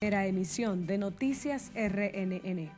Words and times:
Era 0.00 0.28
emisión 0.28 0.86
de 0.86 0.96
Noticias 0.96 1.72
RNN. 1.74 2.70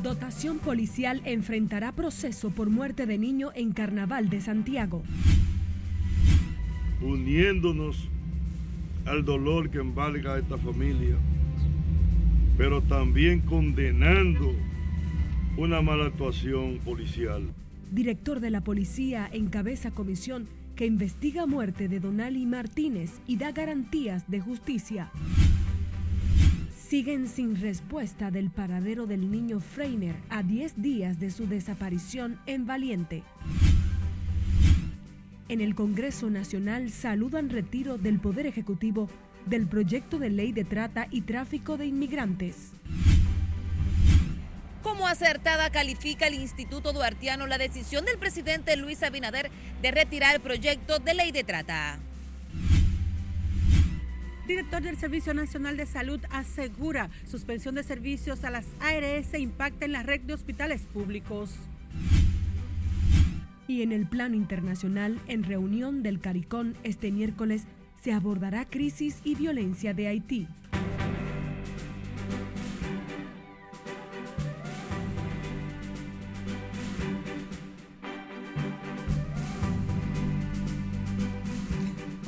Dotación 0.00 0.60
policial 0.60 1.22
enfrentará 1.24 1.90
proceso 1.90 2.50
por 2.50 2.70
muerte 2.70 3.04
de 3.04 3.18
niño 3.18 3.50
en 3.56 3.72
Carnaval 3.72 4.30
de 4.30 4.40
Santiago. 4.40 5.02
Uniéndonos 7.02 8.08
al 9.06 9.24
dolor 9.24 9.70
que 9.70 9.78
embarga 9.78 10.34
a 10.34 10.38
esta 10.38 10.56
familia, 10.56 11.16
pero 12.56 12.80
también 12.80 13.40
condenando 13.40 14.54
una 15.56 15.82
mala 15.82 16.06
actuación 16.06 16.78
policial 16.78 17.52
director 17.94 18.40
de 18.40 18.50
la 18.50 18.60
policía, 18.60 19.28
encabeza 19.32 19.92
comisión 19.92 20.48
que 20.74 20.84
investiga 20.84 21.46
muerte 21.46 21.88
de 21.88 22.00
Donali 22.00 22.44
Martínez 22.44 23.12
y 23.26 23.36
da 23.36 23.52
garantías 23.52 24.28
de 24.28 24.40
justicia. 24.40 25.12
Siguen 26.76 27.28
sin 27.28 27.60
respuesta 27.60 28.32
del 28.32 28.50
paradero 28.50 29.06
del 29.06 29.30
niño 29.30 29.60
Freiner 29.60 30.16
a 30.28 30.42
10 30.42 30.82
días 30.82 31.20
de 31.20 31.30
su 31.30 31.46
desaparición 31.46 32.38
en 32.46 32.66
Valiente. 32.66 33.22
En 35.48 35.60
el 35.60 35.74
Congreso 35.74 36.30
Nacional 36.30 36.90
saludan 36.90 37.48
retiro 37.48 37.96
del 37.96 38.18
Poder 38.18 38.46
Ejecutivo 38.46 39.08
del 39.46 39.66
proyecto 39.68 40.18
de 40.18 40.30
ley 40.30 40.52
de 40.52 40.64
trata 40.64 41.06
y 41.10 41.20
tráfico 41.22 41.76
de 41.76 41.86
inmigrantes. 41.86 42.72
Como 44.84 45.08
acertada 45.08 45.70
califica 45.70 46.26
el 46.26 46.34
Instituto 46.34 46.92
Duartiano 46.92 47.46
la 47.46 47.56
decisión 47.56 48.04
del 48.04 48.18
presidente 48.18 48.76
Luis 48.76 49.02
Abinader 49.02 49.50
de 49.80 49.90
retirar 49.90 50.34
el 50.34 50.42
proyecto 50.42 50.98
de 50.98 51.14
ley 51.14 51.32
de 51.32 51.42
trata. 51.42 51.98
Director 54.46 54.82
del 54.82 54.98
Servicio 54.98 55.32
Nacional 55.32 55.78
de 55.78 55.86
Salud 55.86 56.20
asegura 56.28 57.08
suspensión 57.26 57.76
de 57.76 57.82
servicios 57.82 58.44
a 58.44 58.50
las 58.50 58.66
ARS 58.78 59.32
impacta 59.38 59.86
en 59.86 59.92
la 59.92 60.02
red 60.02 60.20
de 60.20 60.34
hospitales 60.34 60.82
públicos. 60.92 61.54
Y 63.66 63.80
en 63.80 63.90
el 63.90 64.06
plano 64.06 64.36
internacional, 64.36 65.18
en 65.28 65.44
reunión 65.44 66.02
del 66.02 66.20
CARICON 66.20 66.76
este 66.82 67.10
miércoles, 67.10 67.62
se 68.02 68.12
abordará 68.12 68.66
crisis 68.66 69.22
y 69.24 69.34
violencia 69.34 69.94
de 69.94 70.08
Haití. 70.08 70.46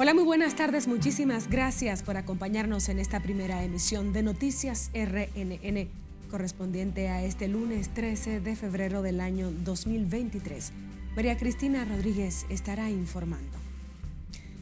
Hola, 0.06 0.14
muy 0.14 0.22
buenas 0.22 0.54
tardes. 0.54 0.86
Muchísimas 0.86 1.50
gracias 1.50 2.04
por 2.04 2.16
acompañarnos 2.16 2.88
en 2.88 3.00
esta 3.00 3.18
primera 3.18 3.64
emisión 3.64 4.12
de 4.12 4.22
Noticias 4.22 4.92
RNN, 4.94 5.88
correspondiente 6.30 7.08
a 7.08 7.24
este 7.24 7.48
lunes 7.48 7.92
13 7.92 8.38
de 8.38 8.54
febrero 8.54 9.02
del 9.02 9.20
año 9.20 9.50
2023. 9.50 10.72
María 11.16 11.36
Cristina 11.36 11.84
Rodríguez 11.84 12.46
estará 12.50 12.88
informando. 12.88 13.58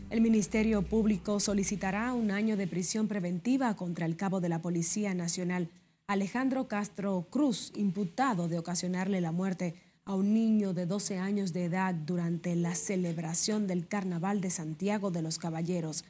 El 0.09 0.23
Ministerio 0.23 0.81
Público 0.81 1.39
solicitará 1.41 2.15
un 2.15 2.31
año 2.31 2.57
de 2.57 2.67
prisión 2.67 3.07
preventiva 3.07 3.77
contra 3.77 4.07
el 4.07 4.17
cabo 4.17 4.41
de 4.41 4.49
la 4.49 4.63
Policía 4.63 5.13
Nacional, 5.13 5.69
Alejandro 6.07 6.69
Castro 6.69 7.27
Cruz, 7.29 7.71
imputado 7.77 8.49
de 8.49 8.59
ocasionarle 8.59 9.21
la 9.21 9.31
muerte 9.31 9.75
a 10.07 10.15
un 10.15 10.35
niño 10.35 10.75
de 10.75 10.87
12 10.87 11.19
años 11.19 11.53
de 11.53 11.65
edad 11.65 11.95
durante 11.95 12.55
la 12.57 12.75
celebración 12.75 13.67
del 13.67 13.89
Carnaval 13.89 14.41
de 14.41 14.51
Santiago 14.51 15.11
de 15.11 15.23
los 15.23 15.39
Caballeros. 15.39 16.05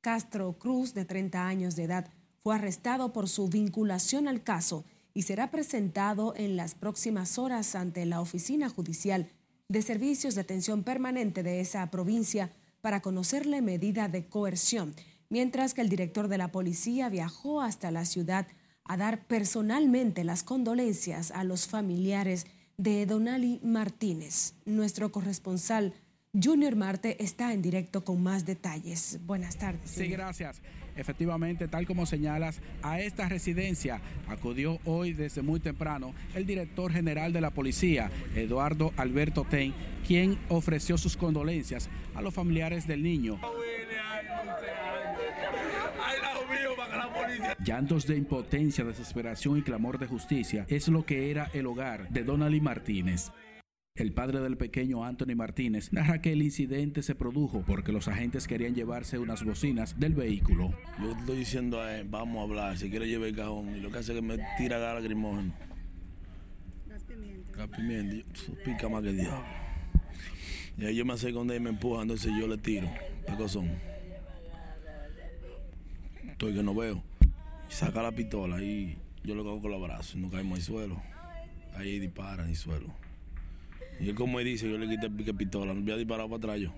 Castro 0.00 0.52
Cruz, 0.58 0.94
de 0.94 1.04
30 1.04 1.46
años 1.46 1.74
de 1.74 1.84
edad, 1.84 2.10
fue 2.42 2.54
arrestado 2.54 3.12
por 3.12 3.28
su 3.28 3.48
vinculación 3.48 4.28
al 4.28 4.42
caso 4.42 4.84
y 5.14 5.22
será 5.22 5.50
presentado 5.50 6.34
en 6.36 6.56
las 6.56 6.74
próximas 6.74 7.38
horas 7.38 7.74
ante 7.74 8.04
la 8.06 8.20
Oficina 8.20 8.68
Judicial 8.68 9.28
de 9.68 9.82
Servicios 9.82 10.34
de 10.34 10.42
Atención 10.42 10.82
Permanente 10.84 11.42
de 11.42 11.60
esa 11.60 11.90
provincia 11.90 12.52
para 12.80 13.00
conocerle 13.00 13.60
medida 13.62 14.08
de 14.08 14.26
coerción, 14.26 14.94
mientras 15.30 15.74
que 15.74 15.80
el 15.80 15.88
director 15.88 16.28
de 16.28 16.38
la 16.38 16.52
policía 16.52 17.08
viajó 17.08 17.60
hasta 17.60 17.90
la 17.90 18.04
ciudad 18.04 18.46
a 18.84 18.96
dar 18.96 19.26
personalmente 19.26 20.24
las 20.24 20.42
condolencias 20.42 21.30
a 21.30 21.44
los 21.44 21.66
familiares 21.66 22.46
de 22.78 23.06
Donali 23.06 23.60
Martínez. 23.64 24.54
Nuestro 24.64 25.10
corresponsal 25.10 25.92
Junior 26.32 26.76
Marte 26.76 27.22
está 27.22 27.52
en 27.52 27.60
directo 27.60 28.04
con 28.04 28.22
más 28.22 28.46
detalles. 28.46 29.18
Buenas 29.26 29.56
tardes. 29.56 29.90
Sí, 29.90 30.06
gracias. 30.06 30.62
Efectivamente, 30.94 31.68
tal 31.68 31.86
como 31.86 32.06
señalas, 32.06 32.60
a 32.82 33.00
esta 33.00 33.28
residencia 33.28 34.00
acudió 34.28 34.78
hoy 34.84 35.12
desde 35.12 35.42
muy 35.42 35.58
temprano 35.58 36.14
el 36.34 36.46
director 36.46 36.92
general 36.92 37.32
de 37.32 37.40
la 37.40 37.50
policía, 37.50 38.10
Eduardo 38.34 38.92
Alberto 38.96 39.44
Ten, 39.48 39.74
quien 40.06 40.38
ofreció 40.48 40.98
sus 40.98 41.16
condolencias 41.16 41.88
a 42.14 42.22
los 42.22 42.34
familiares 42.34 42.86
del 42.86 43.02
niño. 43.02 43.40
Llantos 47.64 48.06
de 48.06 48.16
impotencia, 48.16 48.84
desesperación 48.84 49.58
y 49.58 49.62
clamor 49.62 49.98
de 49.98 50.06
justicia 50.06 50.64
es 50.68 50.88
lo 50.88 51.04
que 51.04 51.30
era 51.30 51.50
el 51.52 51.66
hogar 51.66 52.08
de 52.08 52.24
Donali 52.24 52.60
Martínez. 52.60 53.30
El 53.94 54.12
padre 54.12 54.38
del 54.38 54.56
pequeño 54.56 55.04
Anthony 55.04 55.34
Martínez 55.34 55.92
narra 55.92 56.22
que 56.22 56.32
el 56.32 56.42
incidente 56.42 57.02
se 57.02 57.16
produjo 57.16 57.64
porque 57.66 57.90
los 57.90 58.06
agentes 58.06 58.46
querían 58.46 58.76
llevarse 58.76 59.18
unas 59.18 59.44
bocinas 59.44 59.98
del 59.98 60.14
vehículo. 60.14 60.72
Yo 61.02 61.10
estoy 61.18 61.38
diciendo 61.38 61.80
a 61.80 61.96
él, 61.96 62.06
vamos 62.08 62.38
a 62.38 62.42
hablar, 62.42 62.78
si 62.78 62.90
quiere 62.90 63.08
llevar 63.08 63.28
el 63.28 63.36
cajón. 63.36 63.74
Y 63.74 63.80
lo 63.80 63.90
que 63.90 63.98
hace 63.98 64.12
es 64.12 64.20
que 64.20 64.22
me 64.22 64.38
tira 64.56 64.78
gas 64.78 65.02
lacrimógeno. 65.02 65.52
Gas 66.86 67.02
pimienta. 67.02 67.58
Gas 67.58 67.68
pimienta, 67.76 68.40
pica 68.64 68.88
más 68.88 69.02
que 69.02 69.10
el 69.10 69.16
diablo. 69.16 69.44
Y 70.76 70.84
ahí 70.84 70.94
yo 70.94 71.04
me 71.04 71.14
acerco 71.14 71.40
con 71.40 71.50
él 71.50 71.56
y 71.56 71.60
me 71.60 71.70
empuja, 71.70 72.02
entonces 72.02 72.32
yo 72.38 72.46
le 72.46 72.56
tiro. 72.56 72.88
¿Qué 73.26 73.48
son? 73.48 73.68
Estoy 76.30 76.54
que 76.54 76.62
no 76.62 76.72
veo 76.72 77.02
saca 77.68 78.02
la 78.02 78.12
pistola 78.12 78.62
y 78.62 78.98
yo 79.24 79.34
lo 79.34 79.42
hago 79.42 79.60
con 79.60 79.70
los 79.70 79.82
brazos 79.82 80.14
y 80.14 80.18
no 80.18 80.30
caemos 80.30 80.58
al 80.58 80.64
suelo. 80.64 81.02
Ahí 81.74 81.98
disparan 81.98 82.50
y 82.50 82.54
suelo. 82.54 82.94
Y 84.00 84.08
él 84.08 84.14
como 84.14 84.38
él 84.40 84.46
dice, 84.46 84.70
yo 84.70 84.78
le 84.78 84.88
quité 84.88 85.06
el 85.06 85.36
pistola, 85.36 85.74
no 85.74 85.80
había 85.80 85.96
disparado 85.96 86.28
para 86.28 86.38
atrás 86.38 86.60
yo. 86.60 86.72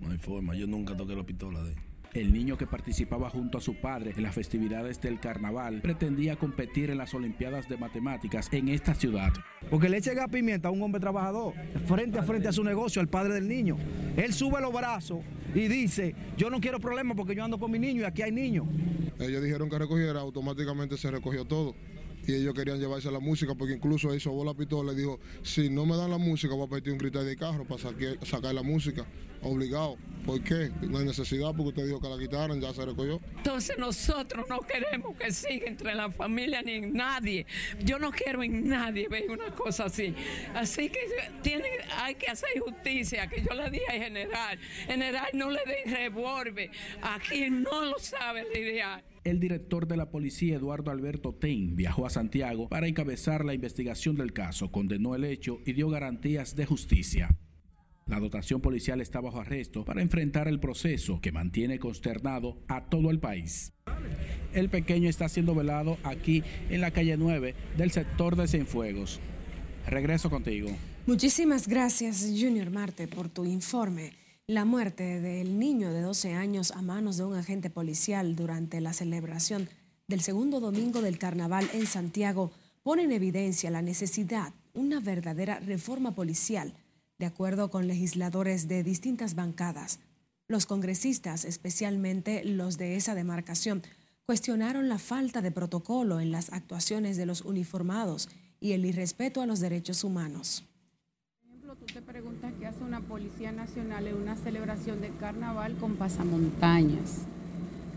No 0.00 0.10
hay 0.10 0.18
forma, 0.18 0.54
yo 0.54 0.66
nunca 0.66 0.96
toqué 0.96 1.14
la 1.14 1.24
pistola 1.24 1.62
de 1.62 1.72
él. 1.72 1.78
El 2.14 2.32
niño 2.32 2.56
que 2.56 2.66
participaba 2.66 3.28
junto 3.28 3.58
a 3.58 3.60
su 3.60 3.74
padre 3.74 4.14
en 4.16 4.22
las 4.22 4.34
festividades 4.34 5.00
del 5.00 5.20
carnaval 5.20 5.82
pretendía 5.82 6.36
competir 6.36 6.90
en 6.90 6.98
las 6.98 7.12
Olimpiadas 7.12 7.68
de 7.68 7.76
Matemáticas 7.76 8.48
en 8.52 8.68
esta 8.68 8.94
ciudad. 8.94 9.32
Porque 9.70 9.88
le 9.88 9.98
echa 9.98 10.26
pimienta 10.28 10.68
a 10.68 10.70
un 10.70 10.82
hombre 10.82 11.00
trabajador, 11.00 11.52
frente 11.86 12.18
a 12.18 12.22
frente 12.22 12.48
a 12.48 12.52
su 12.52 12.64
negocio, 12.64 13.00
al 13.00 13.08
padre 13.08 13.34
del 13.34 13.46
niño. 13.46 13.76
Él 14.16 14.32
sube 14.32 14.60
los 14.60 14.72
brazos 14.72 15.20
y 15.54 15.68
dice, 15.68 16.14
yo 16.36 16.48
no 16.48 16.60
quiero 16.60 16.80
problemas 16.80 17.16
porque 17.16 17.34
yo 17.34 17.44
ando 17.44 17.58
con 17.58 17.70
mi 17.70 17.78
niño 17.78 18.02
y 18.02 18.04
aquí 18.04 18.22
hay 18.22 18.32
niños. 18.32 18.66
Ellos 19.18 19.42
dijeron 19.42 19.68
que 19.68 19.78
recogiera, 19.78 20.20
automáticamente 20.20 20.96
se 20.96 21.10
recogió 21.10 21.44
todo 21.44 21.74
y 22.28 22.34
ellos 22.34 22.52
querían 22.52 22.78
llevarse 22.78 23.10
la 23.10 23.20
música 23.20 23.54
porque 23.54 23.72
incluso 23.72 24.12
él 24.12 24.20
sobó 24.20 24.44
la 24.44 24.52
pistola 24.52 24.92
y 24.92 24.96
dijo, 24.96 25.18
si 25.42 25.70
no 25.70 25.86
me 25.86 25.96
dan 25.96 26.10
la 26.10 26.18
música 26.18 26.54
voy 26.54 26.66
a 26.66 26.68
pedir 26.68 26.92
un 26.92 26.98
grito 26.98 27.24
de 27.24 27.34
carro 27.36 27.64
para 27.64 27.80
sacar 27.80 28.54
la 28.54 28.62
música, 28.62 29.06
obligado. 29.40 29.96
¿Por 30.26 30.42
qué? 30.42 30.70
No 30.82 30.98
hay 30.98 31.06
necesidad 31.06 31.52
porque 31.56 31.68
usted 31.68 31.86
dijo 31.86 32.02
que 32.02 32.08
la 32.08 32.18
quitaran, 32.18 32.60
ya 32.60 32.74
se 32.74 32.84
recogió. 32.84 33.18
Entonces 33.38 33.78
nosotros 33.78 34.44
no 34.46 34.60
queremos 34.60 35.16
que 35.16 35.32
siga 35.32 35.68
entre 35.68 35.94
la 35.94 36.10
familia 36.10 36.60
ni 36.60 36.72
en 36.72 36.92
nadie. 36.92 37.46
Yo 37.82 37.98
no 37.98 38.10
quiero 38.10 38.42
en 38.42 38.68
nadie 38.68 39.08
ver 39.08 39.30
una 39.30 39.50
cosa 39.54 39.86
así. 39.86 40.14
Así 40.54 40.90
que 40.90 41.00
tiene, 41.40 41.66
hay 41.96 42.16
que 42.16 42.26
hacer 42.26 42.50
justicia, 42.60 43.26
que 43.26 43.40
yo 43.40 43.54
le 43.54 43.70
dije 43.70 43.86
al 43.88 44.02
general, 44.02 44.58
general 44.86 45.28
no 45.32 45.50
le 45.50 45.60
den 45.64 45.94
revólver, 45.94 46.70
aquí 47.00 47.48
no 47.48 47.86
lo 47.86 47.98
sabe 47.98 48.44
lidiar 48.52 49.02
el 49.28 49.40
director 49.40 49.86
de 49.86 49.96
la 49.96 50.10
policía, 50.10 50.56
Eduardo 50.56 50.90
Alberto 50.90 51.34
Tein, 51.34 51.76
viajó 51.76 52.06
a 52.06 52.10
Santiago 52.10 52.68
para 52.68 52.88
encabezar 52.88 53.44
la 53.44 53.54
investigación 53.54 54.16
del 54.16 54.32
caso, 54.32 54.70
condenó 54.70 55.14
el 55.14 55.24
hecho 55.24 55.60
y 55.64 55.72
dio 55.72 55.88
garantías 55.88 56.56
de 56.56 56.66
justicia. 56.66 57.36
La 58.06 58.20
dotación 58.20 58.60
policial 58.60 59.00
está 59.02 59.20
bajo 59.20 59.40
arresto 59.40 59.84
para 59.84 60.00
enfrentar 60.00 60.48
el 60.48 60.60
proceso 60.60 61.20
que 61.20 61.30
mantiene 61.30 61.78
consternado 61.78 62.58
a 62.66 62.86
todo 62.86 63.10
el 63.10 63.20
país. 63.20 63.74
El 64.54 64.70
pequeño 64.70 65.10
está 65.10 65.28
siendo 65.28 65.54
velado 65.54 65.98
aquí 66.04 66.42
en 66.70 66.80
la 66.80 66.90
calle 66.90 67.16
9 67.18 67.54
del 67.76 67.90
sector 67.90 68.34
de 68.34 68.48
Cienfuegos. 68.48 69.20
Regreso 69.86 70.30
contigo. 70.30 70.70
Muchísimas 71.06 71.68
gracias, 71.68 72.26
Junior 72.38 72.70
Marte, 72.70 73.08
por 73.08 73.28
tu 73.28 73.44
informe. 73.44 74.17
La 74.50 74.64
muerte 74.64 75.20
del 75.20 75.58
niño 75.58 75.92
de 75.92 76.00
12 76.00 76.32
años 76.32 76.70
a 76.70 76.80
manos 76.80 77.18
de 77.18 77.24
un 77.26 77.34
agente 77.34 77.68
policial 77.68 78.34
durante 78.34 78.80
la 78.80 78.94
celebración 78.94 79.68
del 80.06 80.22
segundo 80.22 80.58
domingo 80.58 81.02
del 81.02 81.18
carnaval 81.18 81.68
en 81.74 81.86
Santiago 81.86 82.50
pone 82.82 83.02
en 83.02 83.12
evidencia 83.12 83.70
la 83.70 83.82
necesidad, 83.82 84.54
una 84.72 85.00
verdadera 85.00 85.60
reforma 85.60 86.14
policial 86.14 86.72
De 87.18 87.26
acuerdo 87.26 87.70
con 87.70 87.88
legisladores 87.88 88.68
de 88.68 88.82
distintas 88.82 89.34
bancadas, 89.34 90.00
los 90.48 90.64
congresistas, 90.64 91.44
especialmente 91.44 92.42
los 92.42 92.78
de 92.78 92.96
esa 92.96 93.14
demarcación, 93.14 93.82
cuestionaron 94.24 94.88
la 94.88 94.98
falta 94.98 95.42
de 95.42 95.50
protocolo 95.50 96.20
en 96.20 96.32
las 96.32 96.54
actuaciones 96.54 97.18
de 97.18 97.26
los 97.26 97.42
uniformados 97.42 98.30
y 98.60 98.72
el 98.72 98.86
irrespeto 98.86 99.42
a 99.42 99.46
los 99.46 99.60
derechos 99.60 100.04
humanos. 100.04 100.64
Tú 101.68 101.84
te 101.84 102.00
preguntas 102.00 102.50
qué 102.58 102.66
hace 102.66 102.82
una 102.82 103.02
Policía 103.02 103.52
Nacional 103.52 104.06
en 104.06 104.16
una 104.16 104.36
celebración 104.36 105.02
de 105.02 105.10
carnaval 105.10 105.74
con 105.74 105.96
pasamontañas. 105.96 107.26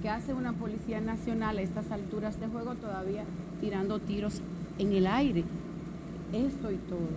¿Qué 0.02 0.10
hace 0.10 0.34
una 0.34 0.52
Policía 0.52 1.00
Nacional 1.00 1.58
a 1.58 1.62
estas 1.62 1.90
alturas 1.90 2.38
de 2.42 2.48
juego 2.48 2.76
todavía 2.76 3.24
tirando 3.62 4.00
tiros 4.00 4.42
en 4.78 4.92
el 4.92 5.08
aire? 5.08 5.46
Esto 6.34 6.70
y 6.70 6.76
todo. 6.76 7.08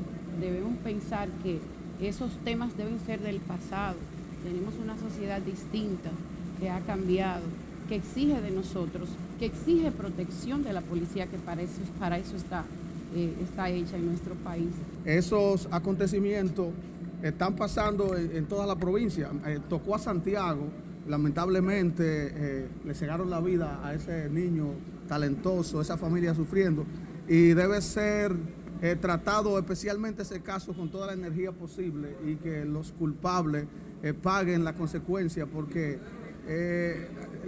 Debemos 0.41 0.77
pensar 0.79 1.29
que 1.43 1.59
esos 2.01 2.31
temas 2.45 2.77
deben 2.77 3.01
ser 3.01 3.19
del 3.19 3.41
pasado. 3.41 3.97
Tenemos 4.45 4.75
una 4.81 4.97
sociedad 4.97 5.41
distinta 5.41 6.11
que 6.61 6.71
ha 6.71 6.79
cambiado, 6.83 7.43
que 7.89 7.97
exige 7.97 8.41
de 8.41 8.53
nosotros, 8.53 9.09
que 9.41 9.47
exige 9.47 9.91
protección 9.91 10.63
de 10.63 10.73
la 10.73 10.83
policía, 10.83 11.27
que 11.27 11.37
para 11.37 11.63
para 11.99 12.19
eso 12.19 12.37
está, 12.37 12.65
eh, 13.15 13.33
está 13.41 13.71
hecha 13.71 13.97
en 13.97 14.07
nuestro 14.07 14.35
país. 14.35 14.71
Esos 15.05 15.69
acontecimientos 15.71 16.69
están 17.23 17.55
pasando 17.55 18.17
en, 18.17 18.47
toda 18.47 18.67
la 18.67 18.75
provincia. 18.75 19.31
Eh, 19.47 19.61
tocó 19.69 19.95
a 19.95 20.01
Santiago, 20.01 20.67
lamentablemente 21.07 22.05
eh, 22.05 22.69
le 22.85 22.95
cegaron 22.95 23.31
la 23.31 23.41
vida 23.41 23.81
a 23.85 23.95
ese 23.95 24.29
niño 24.29 24.71
talentoso, 25.07 25.81
esa 25.81 25.97
familia 25.97 26.35
sufriendo, 26.35 26.85
y 27.29 27.53
debe 27.53 27.81
ser 27.81 28.35
tratado 29.01 29.59
especialmente 29.59 30.23
ese 30.23 30.43
caso 30.43 30.75
con 30.75 30.91
toda 30.91 31.07
la 31.07 31.13
energía 31.15 31.53
posible 31.53 32.17
y 32.27 32.35
que 32.35 32.67
los 32.67 32.93
culpables 32.93 33.65
paguen 34.21 34.63
la 34.63 34.75
consecuencia 34.75 35.47
porque 35.47 35.99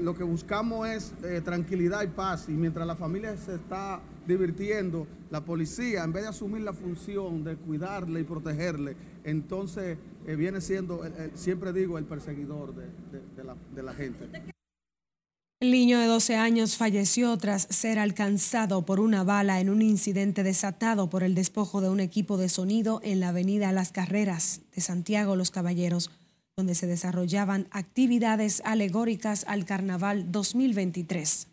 lo 0.00 0.14
que 0.14 0.24
buscamos 0.24 0.88
es 0.88 1.12
tranquilidad 1.44 2.04
y 2.04 2.06
paz 2.06 2.48
y 2.48 2.52
mientras 2.52 2.86
la 2.86 2.96
familia 2.96 3.36
se 3.36 3.56
está 3.56 4.00
divirtiendo, 4.26 5.06
la 5.30 5.44
policía 5.44 6.04
en 6.04 6.12
vez 6.12 6.22
de 6.24 6.28
asumir 6.28 6.62
la 6.62 6.72
función 6.72 7.44
de 7.44 7.56
cuidarle 7.56 8.20
y 8.20 8.24
protegerle, 8.24 8.96
entonces 9.24 9.98
viene 10.24 10.60
siendo, 10.60 11.02
siempre 11.34 11.72
digo, 11.72 11.98
el 11.98 12.04
perseguidor 12.04 12.74
de 12.74 13.82
la 13.82 13.94
gente. 13.94 14.54
El 15.58 15.70
niño 15.70 15.98
de 15.98 16.06
12 16.06 16.36
años 16.36 16.76
falleció 16.76 17.34
tras 17.38 17.62
ser 17.70 17.98
alcanzado 17.98 18.84
por 18.84 19.00
una 19.00 19.24
bala 19.24 19.58
en 19.58 19.70
un 19.70 19.80
incidente 19.80 20.42
desatado 20.42 21.08
por 21.08 21.22
el 21.22 21.34
despojo 21.34 21.80
de 21.80 21.88
un 21.88 21.98
equipo 21.98 22.36
de 22.36 22.50
sonido 22.50 23.00
en 23.02 23.20
la 23.20 23.30
avenida 23.30 23.72
Las 23.72 23.90
Carreras 23.90 24.60
de 24.74 24.82
Santiago 24.82 25.34
Los 25.34 25.50
Caballeros, 25.50 26.10
donde 26.58 26.74
se 26.74 26.86
desarrollaban 26.86 27.68
actividades 27.70 28.60
alegóricas 28.66 29.46
al 29.48 29.64
Carnaval 29.64 30.30
2023. 30.30 31.48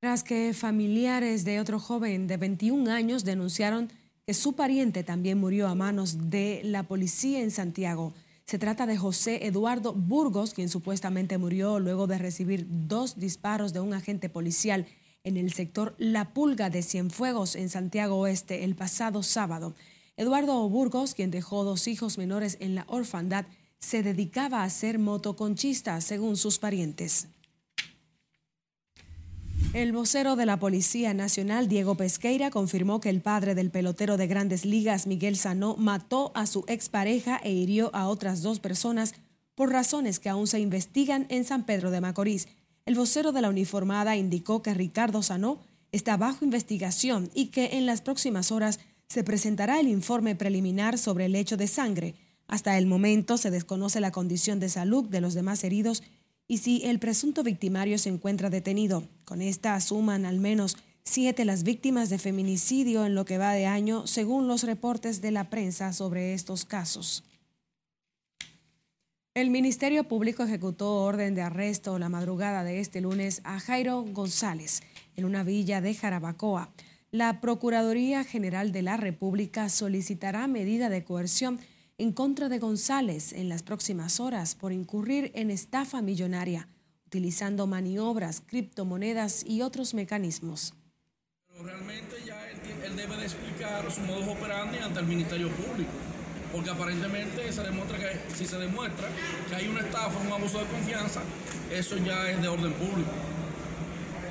Tras 0.00 0.22
que 0.22 0.54
familiares 0.54 1.44
de 1.44 1.58
otro 1.58 1.80
joven 1.80 2.26
de 2.26 2.36
21 2.36 2.90
años 2.90 3.24
denunciaron 3.24 3.90
que 4.26 4.34
su 4.34 4.54
pariente 4.54 5.02
también 5.02 5.38
murió 5.38 5.66
a 5.66 5.74
manos 5.74 6.30
de 6.30 6.60
la 6.64 6.84
policía 6.84 7.40
en 7.40 7.50
Santiago, 7.50 8.14
se 8.48 8.58
trata 8.58 8.86
de 8.86 8.96
José 8.96 9.46
Eduardo 9.46 9.92
Burgos, 9.92 10.54
quien 10.54 10.70
supuestamente 10.70 11.36
murió 11.36 11.80
luego 11.80 12.06
de 12.06 12.16
recibir 12.16 12.66
dos 12.66 13.18
disparos 13.18 13.74
de 13.74 13.80
un 13.80 13.92
agente 13.92 14.30
policial 14.30 14.86
en 15.22 15.36
el 15.36 15.52
sector 15.52 15.94
La 15.98 16.32
Pulga 16.32 16.70
de 16.70 16.82
Cienfuegos, 16.82 17.56
en 17.56 17.68
Santiago 17.68 18.16
Oeste, 18.16 18.64
el 18.64 18.74
pasado 18.74 19.22
sábado. 19.22 19.74
Eduardo 20.16 20.66
Burgos, 20.70 21.12
quien 21.12 21.30
dejó 21.30 21.62
dos 21.62 21.88
hijos 21.88 22.16
menores 22.16 22.56
en 22.60 22.74
la 22.74 22.86
orfandad, 22.88 23.44
se 23.80 24.02
dedicaba 24.02 24.62
a 24.62 24.70
ser 24.70 24.98
motoconchista, 24.98 26.00
según 26.00 26.38
sus 26.38 26.58
parientes. 26.58 27.28
El 29.78 29.92
vocero 29.92 30.34
de 30.34 30.44
la 30.44 30.58
Policía 30.58 31.14
Nacional, 31.14 31.68
Diego 31.68 31.94
Pesqueira, 31.94 32.50
confirmó 32.50 32.98
que 33.00 33.10
el 33.10 33.20
padre 33.20 33.54
del 33.54 33.70
pelotero 33.70 34.16
de 34.16 34.26
grandes 34.26 34.64
ligas, 34.64 35.06
Miguel 35.06 35.36
Sanó, 35.36 35.76
mató 35.76 36.32
a 36.34 36.46
su 36.46 36.64
expareja 36.66 37.40
e 37.44 37.52
hirió 37.52 37.94
a 37.94 38.08
otras 38.08 38.42
dos 38.42 38.58
personas 38.58 39.14
por 39.54 39.70
razones 39.70 40.18
que 40.18 40.30
aún 40.30 40.48
se 40.48 40.58
investigan 40.58 41.26
en 41.28 41.44
San 41.44 41.64
Pedro 41.64 41.92
de 41.92 42.00
Macorís. 42.00 42.48
El 42.86 42.96
vocero 42.96 43.30
de 43.30 43.40
la 43.40 43.50
uniformada 43.50 44.16
indicó 44.16 44.64
que 44.64 44.74
Ricardo 44.74 45.22
Sanó 45.22 45.60
está 45.92 46.16
bajo 46.16 46.44
investigación 46.44 47.30
y 47.32 47.46
que 47.46 47.76
en 47.78 47.86
las 47.86 48.00
próximas 48.00 48.50
horas 48.50 48.80
se 49.08 49.22
presentará 49.22 49.78
el 49.78 49.86
informe 49.86 50.34
preliminar 50.34 50.98
sobre 50.98 51.26
el 51.26 51.36
hecho 51.36 51.56
de 51.56 51.68
sangre. 51.68 52.16
Hasta 52.48 52.78
el 52.78 52.86
momento 52.86 53.36
se 53.36 53.52
desconoce 53.52 54.00
la 54.00 54.10
condición 54.10 54.58
de 54.58 54.70
salud 54.70 55.04
de 55.04 55.20
los 55.20 55.34
demás 55.34 55.62
heridos 55.62 56.02
y 56.48 56.58
si 56.58 56.82
el 56.84 56.98
presunto 56.98 57.42
victimario 57.42 57.98
se 57.98 58.08
encuentra 58.08 58.50
detenido. 58.50 59.06
Con 59.24 59.42
esta 59.42 59.78
suman 59.80 60.24
al 60.24 60.38
menos 60.38 60.78
siete 61.04 61.44
las 61.44 61.62
víctimas 61.62 62.08
de 62.08 62.18
feminicidio 62.18 63.04
en 63.04 63.14
lo 63.14 63.26
que 63.26 63.38
va 63.38 63.52
de 63.52 63.66
año, 63.66 64.06
según 64.06 64.48
los 64.48 64.64
reportes 64.64 65.20
de 65.20 65.30
la 65.30 65.50
prensa 65.50 65.92
sobre 65.92 66.32
estos 66.32 66.64
casos. 66.64 67.22
El 69.34 69.50
Ministerio 69.50 70.04
Público 70.04 70.42
ejecutó 70.42 70.96
orden 70.96 71.34
de 71.34 71.42
arresto 71.42 71.98
la 71.98 72.08
madrugada 72.08 72.64
de 72.64 72.80
este 72.80 73.00
lunes 73.00 73.40
a 73.44 73.60
Jairo 73.60 74.02
González 74.02 74.82
en 75.16 75.26
una 75.26 75.44
villa 75.44 75.80
de 75.80 75.94
Jarabacoa. 75.94 76.72
La 77.10 77.40
Procuraduría 77.40 78.24
General 78.24 78.72
de 78.72 78.82
la 78.82 78.96
República 78.96 79.68
solicitará 79.68 80.46
medida 80.48 80.88
de 80.88 81.04
coerción 81.04 81.60
en 81.98 82.12
contra 82.12 82.48
de 82.48 82.60
González 82.60 83.32
en 83.32 83.48
las 83.48 83.64
próximas 83.64 84.20
horas 84.20 84.54
por 84.54 84.72
incurrir 84.72 85.32
en 85.34 85.50
estafa 85.50 86.00
millonaria, 86.00 86.68
utilizando 87.06 87.66
maniobras, 87.66 88.40
criptomonedas 88.46 89.44
y 89.44 89.62
otros 89.62 89.94
mecanismos. 89.94 90.74
realmente 91.60 92.14
ya 92.24 92.38
él, 92.50 92.96
debe 92.96 93.16
de 93.16 93.24
explicar 93.24 93.90
su 93.90 94.00
modo 94.02 94.30
operandi 94.30 94.78
ante 94.78 95.00
el 95.00 95.06
Ministerio 95.06 95.50
Público, 95.50 95.90
porque 96.52 96.70
aparentemente 96.70 97.52
se 97.52 97.62
demuestra 97.64 97.98
que, 97.98 98.34
si 98.34 98.46
se 98.46 98.58
demuestra 98.58 99.08
que 99.48 99.56
hay 99.56 99.66
una 99.66 99.80
estafa, 99.80 100.20
un 100.20 100.32
abuso 100.32 100.60
de 100.60 100.66
confianza, 100.66 101.20
eso 101.72 101.96
ya 101.96 102.30
es 102.30 102.40
de 102.40 102.46
orden 102.46 102.72
público. 102.74 103.10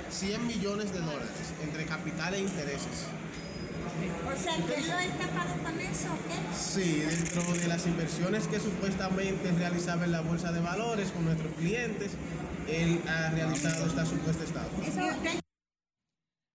100 0.10 0.48
millones 0.48 0.94
de 0.94 1.00
dólares 1.00 1.54
entre 1.62 1.86
capital 1.86 2.34
e 2.34 2.40
intereses 2.40 3.08
o 3.88 4.44
sea, 4.44 4.56
¿que 4.56 4.88
lo 4.88 4.94
ha 4.94 5.06
estafado 5.06 5.64
con 5.64 5.80
eso 5.80 6.08
o 6.14 6.18
qué? 6.28 6.58
Sí, 6.58 7.02
dentro 7.02 7.54
de 7.54 7.68
las 7.68 7.86
inversiones 7.86 8.48
que 8.48 8.60
supuestamente 8.60 9.52
realizaba 9.52 10.06
en 10.06 10.12
la 10.12 10.22
bolsa 10.22 10.52
de 10.52 10.60
valores 10.60 11.12
con 11.12 11.26
nuestros 11.26 11.54
clientes, 11.54 12.12
él 12.68 13.02
ha 13.08 13.30
realizado 13.32 13.88
esta 13.88 14.06
supuesta 14.06 14.44
estafa. 14.44 14.70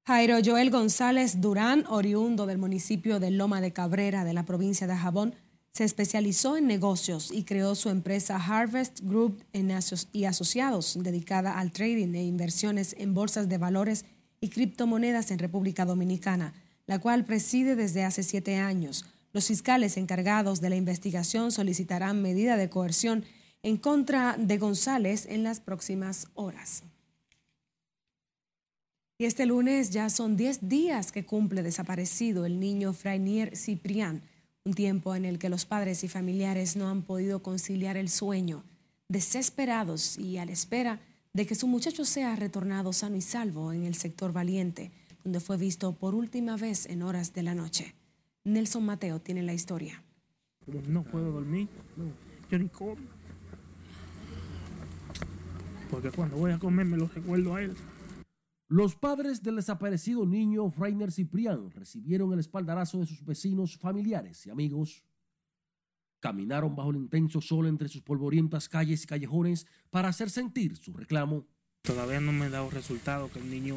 Jairo 0.07 0.39
Joel 0.45 0.71
González 0.71 1.41
Durán, 1.41 1.85
oriundo 1.89 2.47
del 2.47 2.59
municipio 2.59 3.21
de 3.21 3.31
Loma 3.31 3.61
de 3.61 3.73
Cabrera 3.73 4.25
de 4.25 4.35
la 4.35 4.45
provincia 4.45 4.87
de 4.87 4.97
Jabón, 4.97 5.35
se 5.73 5.85
especializó 5.85 6.57
en 6.57 6.67
negocios 6.67 7.31
y 7.33 7.45
creó 7.45 7.75
su 7.75 7.89
empresa 7.89 8.37
Harvest 8.37 9.01
Group 9.01 9.43
y 10.13 10.25
Asociados, 10.25 10.99
dedicada 11.01 11.59
al 11.59 11.73
trading 11.73 12.15
e 12.15 12.25
inversiones 12.25 12.95
en 12.99 13.15
bolsas 13.15 13.49
de 13.49 13.59
valores 13.59 14.05
y 14.41 14.49
criptomonedas 14.49 15.31
en 15.31 15.39
República 15.39 15.87
Dominicana 15.87 16.53
la 16.93 16.99
cual 16.99 17.25
preside 17.25 17.75
desde 17.75 18.05
hace 18.05 18.23
siete 18.23 18.57
años. 18.57 19.07
Los 19.33 19.47
fiscales 19.47 19.97
encargados 19.97 20.61
de 20.61 20.69
la 20.69 20.77
investigación 20.77 21.51
solicitarán 21.51 22.21
medida 22.21 22.59
de 22.59 22.69
coerción 22.69 23.25
en 23.63 23.79
contra 23.79 24.37
de 24.39 24.59
González 24.59 25.25
en 25.25 25.43
las 25.43 25.59
próximas 25.59 26.27
horas. 26.35 26.83
Y 29.17 29.25
este 29.25 29.47
lunes 29.47 29.89
ya 29.89 30.11
son 30.11 30.37
diez 30.37 30.69
días 30.69 31.13
que 31.13 31.25
cumple 31.25 31.63
desaparecido 31.63 32.45
el 32.45 32.61
niño 32.61 32.93
Frainier 32.93 33.57
Ciprián, 33.57 34.21
un 34.63 34.75
tiempo 34.75 35.15
en 35.15 35.25
el 35.25 35.39
que 35.39 35.49
los 35.49 35.65
padres 35.65 36.05
y 36.05 36.09
familiares 36.09 36.77
no 36.77 36.91
han 36.91 37.01
podido 37.01 37.43
conciliar 37.43 37.97
el 37.97 38.11
sueño, 38.11 38.65
desesperados 39.09 40.19
y 40.19 40.37
a 40.37 40.45
la 40.45 40.53
espera 40.53 41.01
de 41.33 41.47
que 41.47 41.55
su 41.55 41.67
muchacho 41.69 42.05
sea 42.05 42.37
retornado 42.37 42.93
sano 42.93 43.17
y 43.17 43.23
salvo 43.23 43.73
en 43.73 43.85
el 43.85 43.95
sector 43.95 44.35
valiente 44.35 44.91
donde 45.25 45.41
fue 45.41 45.57
visto 45.57 45.93
por 45.93 46.15
última 46.15 46.57
vez 46.57 46.87
en 46.87 47.03
horas 47.03 47.33
de 47.33 47.43
la 47.43 47.55
noche. 47.55 47.95
Nelson 48.45 48.85
Mateo 48.85 49.21
tiene 49.21 49.43
la 49.43 49.55
historia. 49.55 50.03
No 50.89 51.05
puedo 51.05 51.31
dormir, 51.33 51.69
yo 52.51 52.59
ni 52.59 52.69
como. 52.69 52.97
Porque 55.91 56.11
cuando 56.11 56.37
voy 56.37 56.53
a 56.53 56.59
comer 56.59 56.87
me 56.87 56.97
lo 56.97 57.09
recuerdo 57.09 57.55
a 57.55 57.63
él. 57.63 57.77
Los 58.69 58.97
padres 58.97 59.43
del 59.43 59.57
desaparecido 59.57 60.25
niño 60.25 60.71
Frainer 60.71 61.13
Ciprián 61.13 61.71
recibieron 61.73 62.33
el 62.33 62.39
espaldarazo 62.39 62.99
de 62.99 63.07
sus 63.07 63.23
vecinos, 63.25 63.77
familiares 63.77 64.47
y 64.47 64.51
amigos. 64.51 65.05
Caminaron 66.21 66.75
bajo 66.75 66.91
el 66.91 66.97
intenso 66.97 67.41
sol 67.41 67.67
entre 67.67 67.89
sus 67.89 68.01
polvorientas 68.01 68.69
calles 68.69 69.05
y 69.05 69.07
callejones 69.07 69.67
para 69.91 70.09
hacer 70.09 70.31
sentir 70.31 70.77
su 70.77 70.95
reclamo. 70.95 71.47
Todavía 71.83 72.21
no 72.21 72.33
me 72.33 72.47
he 72.47 72.49
dado 72.49 72.71
resultado 72.71 73.31
que 73.31 73.41
el 73.41 73.51
niño 73.51 73.77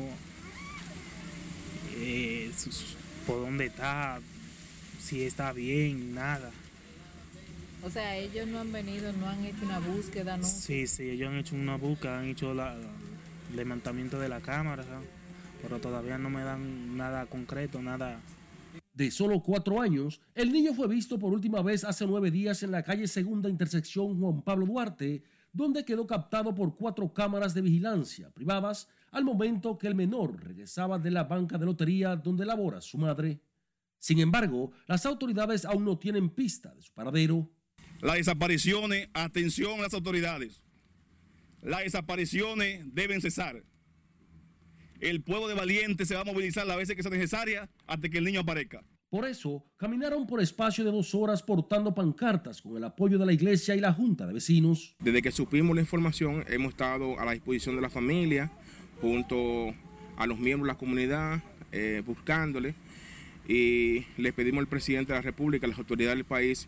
eh, 1.95 2.51
por 3.25 3.41
dónde 3.41 3.65
está, 3.65 4.19
si 4.99 5.23
está 5.23 5.53
bien, 5.53 6.13
nada. 6.13 6.51
O 7.83 7.89
sea, 7.89 8.15
ellos 8.17 8.47
no 8.47 8.59
han 8.59 8.71
venido, 8.71 9.13
no 9.13 9.27
han 9.27 9.45
hecho 9.45 9.63
una 9.63 9.79
búsqueda, 9.79 10.37
¿no? 10.37 10.43
Sí, 10.43 10.87
sí, 10.87 11.09
ellos 11.09 11.29
han 11.29 11.37
hecho 11.37 11.55
una 11.55 11.77
búsqueda, 11.77 12.19
han 12.19 12.29
hecho 12.29 12.53
la, 12.53 12.75
el 12.75 13.55
levantamiento 13.55 14.19
de 14.19 14.29
la 14.29 14.41
cámara, 14.41 14.83
¿sabes? 14.83 15.07
pero 15.61 15.79
todavía 15.79 16.17
no 16.17 16.29
me 16.29 16.43
dan 16.43 16.95
nada 16.95 17.25
concreto, 17.25 17.81
nada. 17.81 18.19
De 18.93 19.09
solo 19.09 19.41
cuatro 19.41 19.81
años, 19.81 20.21
el 20.35 20.51
niño 20.51 20.73
fue 20.73 20.87
visto 20.87 21.17
por 21.17 21.33
última 21.33 21.61
vez 21.61 21.83
hace 21.83 22.05
nueve 22.05 22.29
días 22.29 22.61
en 22.61 22.71
la 22.71 22.83
calle 22.83 23.07
Segunda 23.07 23.49
Intersección 23.49 24.19
Juan 24.19 24.41
Pablo 24.41 24.67
Duarte, 24.67 25.23
donde 25.55 25.85
quedó 25.85 26.05
captado 26.05 26.53
por 26.53 26.75
cuatro 26.75 27.13
cámaras 27.13 27.53
de 27.53 27.62
vigilancia 27.62 28.29
privadas 28.29 28.89
al 29.12 29.24
momento 29.24 29.77
que 29.77 29.88
el 29.88 29.95
menor 29.95 30.43
regresaba 30.43 31.00
de 31.00 31.12
la 31.12 31.24
banca 31.24 31.57
de 31.57 31.65
lotería 31.65 32.17
donde 32.17 32.45
labora 32.45 32.81
su 32.81 32.97
madre. 32.97 33.39
Sin 33.97 34.19
embargo, 34.19 34.74
las 34.85 35.05
autoridades 35.05 35.63
aún 35.63 35.85
no 35.85 35.97
tienen 35.97 36.29
pista 36.29 36.74
de 36.75 36.81
su 36.81 36.91
paradero. 36.93 37.50
Las 38.01 38.15
desapariciones, 38.15 39.07
atención 39.13 39.79
a 39.79 39.83
las 39.83 39.93
autoridades. 39.93 40.62
Las 41.62 41.83
desapariciones 41.83 42.83
deben 42.93 43.21
cesar. 43.21 43.63
El 45.00 45.24
pueblo 45.24 45.47
de 45.47 45.53
valientes 45.53 46.09
se 46.09 46.15
va 46.15 46.21
a 46.21 46.25
movilizar 46.25 46.67
las 46.67 46.75
veces 46.75 46.97
que 46.97 47.01
sea 47.01 47.12
necesaria 47.12 47.69
hasta 47.88 48.09
que 48.09 48.17
el 48.17 48.25
niño 48.25 48.41
aparezca. 48.41 48.83
Por 49.15 49.25
eso, 49.25 49.63
caminaron 49.77 50.27
por 50.27 50.41
espacio 50.41 50.84
de 50.84 50.91
dos 50.91 51.15
horas 51.15 51.41
portando 51.41 51.95
pancartas 51.95 52.62
con 52.62 52.75
el 52.75 52.84
apoyo 52.84 53.17
de 53.17 53.25
la 53.25 53.31
iglesia 53.31 53.74
y 53.74 53.79
la 53.79 53.93
junta 53.93 54.27
de 54.27 54.34
vecinos. 54.34 54.93
Desde 55.00 55.22
que 55.22 55.31
supimos 55.31 55.74
la 55.74 55.79
información, 55.79 56.43
hemos 56.50 56.72
estado 56.72 57.17
a 57.17 57.24
la 57.24 57.31
disposición 57.31 57.77
de 57.77 57.81
la 57.81 57.89
familia, 57.89 58.51
junto 59.00 59.74
a 60.17 60.27
los 60.27 60.38
miembros 60.38 60.67
de 60.67 60.74
la 60.74 60.77
comunidad, 60.77 61.41
eh, 61.72 62.03
buscándole. 62.05 62.75
Y 63.48 64.03
le 64.17 64.34
pedimos 64.34 64.60
al 64.60 64.67
presidente 64.67 65.13
de 65.13 65.19
la 65.19 65.22
República, 65.24 65.65
a 65.65 65.69
las 65.69 65.79
autoridades 65.79 66.17
del 66.17 66.25
país, 66.25 66.67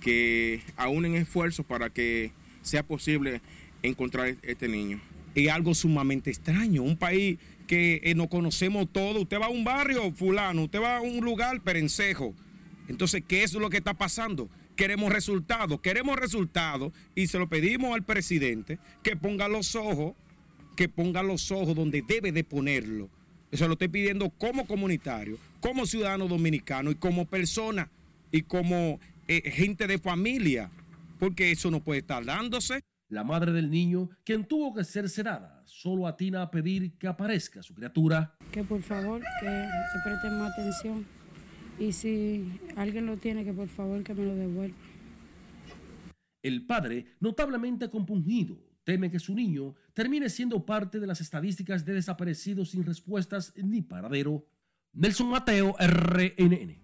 que 0.00 0.62
aúnen 0.74 1.14
esfuerzos 1.14 1.64
para 1.64 1.90
que 1.90 2.32
sea 2.62 2.84
posible 2.84 3.40
encontrar 3.84 4.34
este 4.42 4.66
niño. 4.66 5.00
Es 5.36 5.48
algo 5.48 5.72
sumamente 5.76 6.30
extraño, 6.30 6.82
un 6.82 6.96
país 6.96 7.38
que 7.66 8.00
eh, 8.04 8.14
nos 8.14 8.28
conocemos 8.28 8.86
todos. 8.92 9.22
Usted 9.22 9.40
va 9.40 9.46
a 9.46 9.50
un 9.50 9.64
barrio 9.64 10.12
fulano, 10.12 10.64
usted 10.64 10.80
va 10.80 10.98
a 10.98 11.00
un 11.00 11.24
lugar 11.24 11.60
perencejo. 11.62 12.34
Entonces, 12.88 13.22
¿qué 13.26 13.42
es 13.42 13.54
lo 13.54 13.70
que 13.70 13.78
está 13.78 13.94
pasando? 13.94 14.48
Queremos 14.76 15.12
resultados, 15.12 15.80
queremos 15.80 16.18
resultados 16.18 16.92
y 17.14 17.28
se 17.28 17.38
lo 17.38 17.48
pedimos 17.48 17.94
al 17.94 18.02
presidente 18.02 18.78
que 19.02 19.16
ponga 19.16 19.48
los 19.48 19.76
ojos, 19.76 20.14
que 20.76 20.88
ponga 20.88 21.22
los 21.22 21.50
ojos 21.52 21.74
donde 21.74 22.02
debe 22.02 22.32
de 22.32 22.44
ponerlo. 22.44 23.08
Eso 23.52 23.68
lo 23.68 23.74
estoy 23.74 23.88
pidiendo 23.88 24.30
como 24.30 24.66
comunitario, 24.66 25.38
como 25.60 25.86
ciudadano 25.86 26.26
dominicano 26.26 26.90
y 26.90 26.96
como 26.96 27.24
persona 27.24 27.88
y 28.32 28.42
como 28.42 28.98
eh, 29.28 29.48
gente 29.52 29.86
de 29.86 29.98
familia, 29.98 30.70
porque 31.20 31.52
eso 31.52 31.70
no 31.70 31.80
puede 31.80 32.00
estar 32.00 32.24
dándose. 32.24 32.82
La 33.08 33.22
madre 33.22 33.52
del 33.52 33.70
niño, 33.70 34.10
quien 34.24 34.44
tuvo 34.44 34.74
que 34.74 34.84
ser 34.84 35.08
sedada, 35.08 35.62
solo 35.66 36.06
atina 36.06 36.42
a 36.42 36.50
pedir 36.50 36.96
que 36.96 37.06
aparezca 37.06 37.62
su 37.62 37.74
criatura. 37.74 38.34
Que 38.50 38.64
por 38.64 38.82
favor, 38.82 39.20
que, 39.40 39.46
que 39.46 39.98
presten 40.04 40.38
más 40.38 40.52
atención. 40.52 41.06
Y 41.78 41.92
si 41.92 42.60
alguien 42.76 43.06
lo 43.06 43.16
tiene, 43.16 43.44
que 43.44 43.52
por 43.52 43.68
favor 43.68 44.02
que 44.02 44.14
me 44.14 44.24
lo 44.24 44.34
devuelva. 44.34 44.76
El 46.42 46.66
padre, 46.66 47.06
notablemente 47.20 47.88
compungido, 47.90 48.58
teme 48.84 49.10
que 49.10 49.18
su 49.18 49.34
niño 49.34 49.74
termine 49.92 50.28
siendo 50.28 50.64
parte 50.64 51.00
de 51.00 51.06
las 51.06 51.20
estadísticas 51.20 51.84
de 51.84 51.94
desaparecidos 51.94 52.70
sin 52.70 52.84
respuestas 52.84 53.52
ni 53.56 53.82
paradero. 53.82 54.46
Nelson 54.92 55.28
Mateo, 55.28 55.74
RNN. 55.78 56.83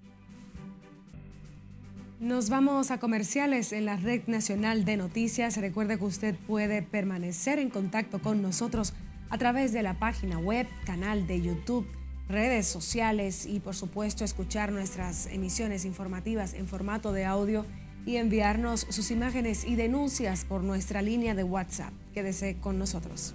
Nos 2.21 2.51
vamos 2.51 2.91
a 2.91 3.01
comerciales 3.01 3.73
en 3.73 3.87
la 3.87 3.97
red 3.97 4.21
nacional 4.27 4.85
de 4.85 4.99
noticias. 4.99 5.57
Recuerde 5.57 5.97
que 5.97 6.05
usted 6.05 6.35
puede 6.47 6.83
permanecer 6.83 7.59
en 7.59 7.71
contacto 7.71 8.21
con 8.21 8.43
nosotros 8.43 8.93
a 9.31 9.39
través 9.39 9.73
de 9.73 9.83
la 9.83 9.99
página 9.99 10.39
web, 10.39 10.67
canal 10.85 11.27
de 11.27 11.41
YouTube, 11.41 11.87
redes 12.29 12.67
sociales 12.67 13.47
y 13.47 13.59
por 13.59 13.75
supuesto 13.75 14.23
escuchar 14.23 14.71
nuestras 14.71 15.29
emisiones 15.29 15.87
informativas 15.87 16.53
en 16.53 16.69
formato 16.69 17.15
de 17.15 17.25
audio 17.25 17.65
y 18.05 18.17
enviarnos 18.17 18.87
sus 18.91 19.11
imágenes 19.11 19.65
y 19.65 19.77
denuncias 19.77 20.45
por 20.45 20.63
nuestra 20.63 21.01
línea 21.01 21.35
de 21.35 21.45
WhatsApp. 21.45 21.95
Quédese 22.13 22.59
con 22.61 22.79
nosotros. 22.79 23.35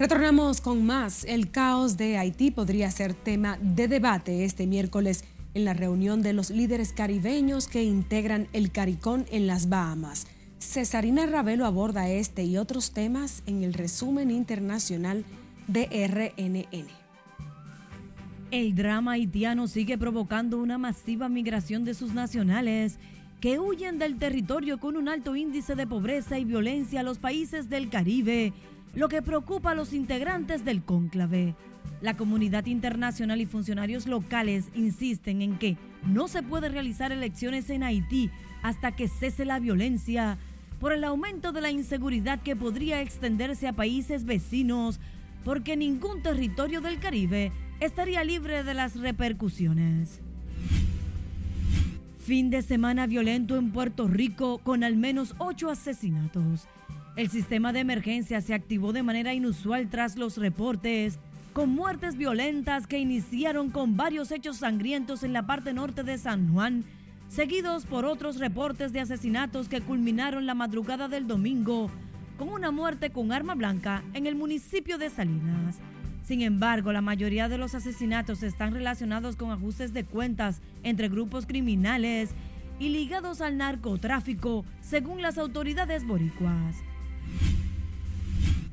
Retornamos 0.00 0.62
con 0.62 0.86
más. 0.86 1.24
El 1.24 1.50
caos 1.50 1.98
de 1.98 2.16
Haití 2.16 2.50
podría 2.50 2.90
ser 2.90 3.12
tema 3.12 3.58
de 3.60 3.86
debate 3.86 4.46
este 4.46 4.66
miércoles 4.66 5.24
en 5.52 5.66
la 5.66 5.74
reunión 5.74 6.22
de 6.22 6.32
los 6.32 6.48
líderes 6.48 6.94
caribeños 6.94 7.68
que 7.68 7.84
integran 7.84 8.48
el 8.54 8.72
CARICON 8.72 9.26
en 9.30 9.46
las 9.46 9.68
Bahamas. 9.68 10.26
Cesarina 10.58 11.26
Ravelo 11.26 11.66
aborda 11.66 12.08
este 12.08 12.44
y 12.44 12.56
otros 12.56 12.92
temas 12.92 13.42
en 13.44 13.62
el 13.62 13.74
resumen 13.74 14.30
internacional 14.30 15.22
de 15.66 15.84
RNN. 16.08 16.86
El 18.52 18.74
drama 18.74 19.12
haitiano 19.12 19.68
sigue 19.68 19.98
provocando 19.98 20.56
una 20.56 20.78
masiva 20.78 21.28
migración 21.28 21.84
de 21.84 21.92
sus 21.92 22.14
nacionales 22.14 22.98
que 23.38 23.58
huyen 23.58 23.98
del 23.98 24.18
territorio 24.18 24.80
con 24.80 24.96
un 24.96 25.10
alto 25.10 25.36
índice 25.36 25.74
de 25.74 25.86
pobreza 25.86 26.38
y 26.38 26.46
violencia 26.46 27.00
a 27.00 27.02
los 27.02 27.18
países 27.18 27.68
del 27.68 27.90
Caribe 27.90 28.54
lo 28.94 29.08
que 29.08 29.22
preocupa 29.22 29.70
a 29.70 29.74
los 29.74 29.92
integrantes 29.92 30.64
del 30.64 30.82
cónclave. 30.82 31.54
La 32.00 32.16
comunidad 32.16 32.66
internacional 32.66 33.40
y 33.40 33.46
funcionarios 33.46 34.06
locales 34.06 34.70
insisten 34.74 35.42
en 35.42 35.58
que 35.58 35.76
no 36.06 36.28
se 36.28 36.42
puede 36.42 36.68
realizar 36.68 37.12
elecciones 37.12 37.70
en 37.70 37.82
Haití 37.82 38.30
hasta 38.62 38.92
que 38.92 39.08
cese 39.08 39.44
la 39.44 39.58
violencia 39.58 40.38
por 40.78 40.92
el 40.92 41.04
aumento 41.04 41.52
de 41.52 41.60
la 41.60 41.70
inseguridad 41.70 42.40
que 42.40 42.56
podría 42.56 43.02
extenderse 43.02 43.68
a 43.68 43.74
países 43.74 44.24
vecinos, 44.24 44.98
porque 45.44 45.76
ningún 45.76 46.22
territorio 46.22 46.80
del 46.80 46.98
Caribe 46.98 47.52
estaría 47.80 48.24
libre 48.24 48.64
de 48.64 48.74
las 48.74 48.96
repercusiones. 48.96 50.20
Fin 52.24 52.48
de 52.50 52.62
semana 52.62 53.06
violento 53.06 53.56
en 53.56 53.72
Puerto 53.72 54.08
Rico 54.08 54.58
con 54.58 54.84
al 54.84 54.96
menos 54.96 55.34
ocho 55.38 55.68
asesinatos. 55.68 56.66
El 57.16 57.28
sistema 57.28 57.72
de 57.72 57.80
emergencia 57.80 58.40
se 58.40 58.54
activó 58.54 58.92
de 58.92 59.02
manera 59.02 59.34
inusual 59.34 59.88
tras 59.90 60.16
los 60.16 60.36
reportes 60.36 61.18
con 61.52 61.70
muertes 61.70 62.16
violentas 62.16 62.86
que 62.86 62.98
iniciaron 62.98 63.70
con 63.70 63.96
varios 63.96 64.30
hechos 64.30 64.58
sangrientos 64.58 65.24
en 65.24 65.32
la 65.32 65.46
parte 65.46 65.72
norte 65.72 66.04
de 66.04 66.16
San 66.16 66.52
Juan, 66.52 66.84
seguidos 67.28 67.84
por 67.84 68.04
otros 68.04 68.38
reportes 68.38 68.92
de 68.92 69.00
asesinatos 69.00 69.68
que 69.68 69.80
culminaron 69.80 70.46
la 70.46 70.54
madrugada 70.54 71.08
del 71.08 71.26
domingo 71.26 71.90
con 72.38 72.48
una 72.48 72.70
muerte 72.70 73.10
con 73.10 73.32
arma 73.32 73.54
blanca 73.54 74.04
en 74.14 74.26
el 74.26 74.36
municipio 74.36 74.96
de 74.96 75.10
Salinas. 75.10 75.78
Sin 76.22 76.42
embargo, 76.42 76.92
la 76.92 77.00
mayoría 77.00 77.48
de 77.48 77.58
los 77.58 77.74
asesinatos 77.74 78.44
están 78.44 78.72
relacionados 78.72 79.34
con 79.34 79.50
ajustes 79.50 79.92
de 79.92 80.04
cuentas 80.04 80.62
entre 80.84 81.08
grupos 81.08 81.44
criminales 81.44 82.30
y 82.78 82.90
ligados 82.90 83.40
al 83.40 83.58
narcotráfico, 83.58 84.64
según 84.80 85.22
las 85.22 85.36
autoridades 85.36 86.06
boricuas. 86.06 86.76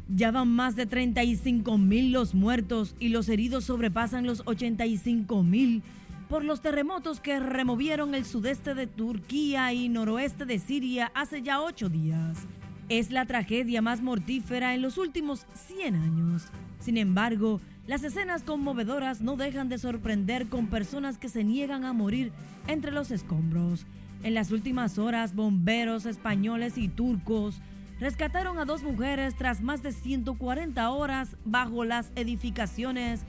Ya 0.09 0.31
van 0.31 0.47
más 0.47 0.75
de 0.75 0.85
35 0.85 1.77
mil 1.77 2.11
los 2.11 2.33
muertos 2.33 2.95
y 2.99 3.09
los 3.09 3.27
heridos 3.29 3.65
sobrepasan 3.65 4.25
los 4.25 4.41
85 4.45 5.43
mil 5.43 5.83
por 6.29 6.43
los 6.43 6.61
terremotos 6.61 7.19
que 7.19 7.39
removieron 7.39 8.15
el 8.15 8.25
sudeste 8.25 8.73
de 8.73 8.87
Turquía 8.87 9.71
y 9.73 9.89
noroeste 9.89 10.45
de 10.45 10.59
Siria 10.59 11.11
hace 11.13 11.41
ya 11.41 11.61
ocho 11.61 11.89
días. 11.89 12.47
Es 12.89 13.11
la 13.11 13.25
tragedia 13.25 13.81
más 13.81 14.01
mortífera 14.01 14.73
en 14.73 14.81
los 14.81 14.97
últimos 14.97 15.45
100 15.53 15.95
años. 15.95 16.47
Sin 16.79 16.97
embargo, 16.97 17.59
las 17.85 18.03
escenas 18.03 18.43
conmovedoras 18.43 19.21
no 19.21 19.35
dejan 19.35 19.69
de 19.69 19.77
sorprender 19.77 20.47
con 20.47 20.67
personas 20.67 21.17
que 21.17 21.29
se 21.29 21.43
niegan 21.43 21.85
a 21.85 21.93
morir 21.93 22.31
entre 22.67 22.91
los 22.91 23.11
escombros. 23.11 23.85
En 24.23 24.33
las 24.33 24.51
últimas 24.51 24.97
horas, 24.97 25.35
bomberos 25.35 26.05
españoles 26.05 26.77
y 26.77 26.87
turcos 26.87 27.61
rescataron 27.99 28.59
a 28.59 28.65
dos 28.65 28.83
mujeres 28.83 29.35
tras 29.35 29.61
más 29.61 29.81
de 29.83 29.91
140 29.91 30.89
horas 30.89 31.35
bajo 31.45 31.83
las 31.83 32.11
edificaciones, 32.15 33.21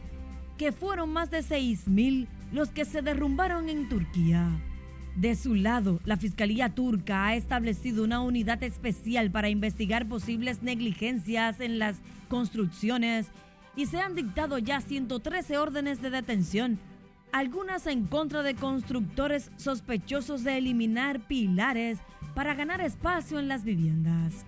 que 0.56 0.72
fueron 0.72 1.12
más 1.12 1.30
de 1.30 1.38
6.000 1.38 2.26
los 2.52 2.70
que 2.70 2.84
se 2.84 3.02
derrumbaron 3.02 3.68
en 3.68 3.88
Turquía. 3.88 4.48
De 5.16 5.34
su 5.34 5.54
lado, 5.54 6.00
la 6.04 6.16
Fiscalía 6.16 6.75
turca 6.75 7.26
ha 7.26 7.34
establecido 7.34 8.04
una 8.04 8.20
unidad 8.20 8.62
especial 8.62 9.30
para 9.30 9.48
investigar 9.48 10.08
posibles 10.08 10.62
negligencias 10.62 11.60
en 11.60 11.78
las 11.78 11.96
construcciones 12.28 13.26
y 13.75 13.87
se 13.87 14.00
han 14.00 14.14
dictado 14.14 14.58
ya 14.58 14.80
113 14.80 15.58
órdenes 15.58 16.00
de 16.02 16.10
detención 16.10 16.78
algunas 17.32 17.87
en 17.87 18.06
contra 18.06 18.42
de 18.42 18.54
constructores 18.54 19.50
sospechosos 19.56 20.44
de 20.44 20.58
eliminar 20.58 21.26
pilares 21.26 21.98
para 22.38 22.54
ganar 22.54 22.80
espacio 22.80 23.40
en 23.40 23.49
las 23.49 23.64
viviendas. 23.64 24.47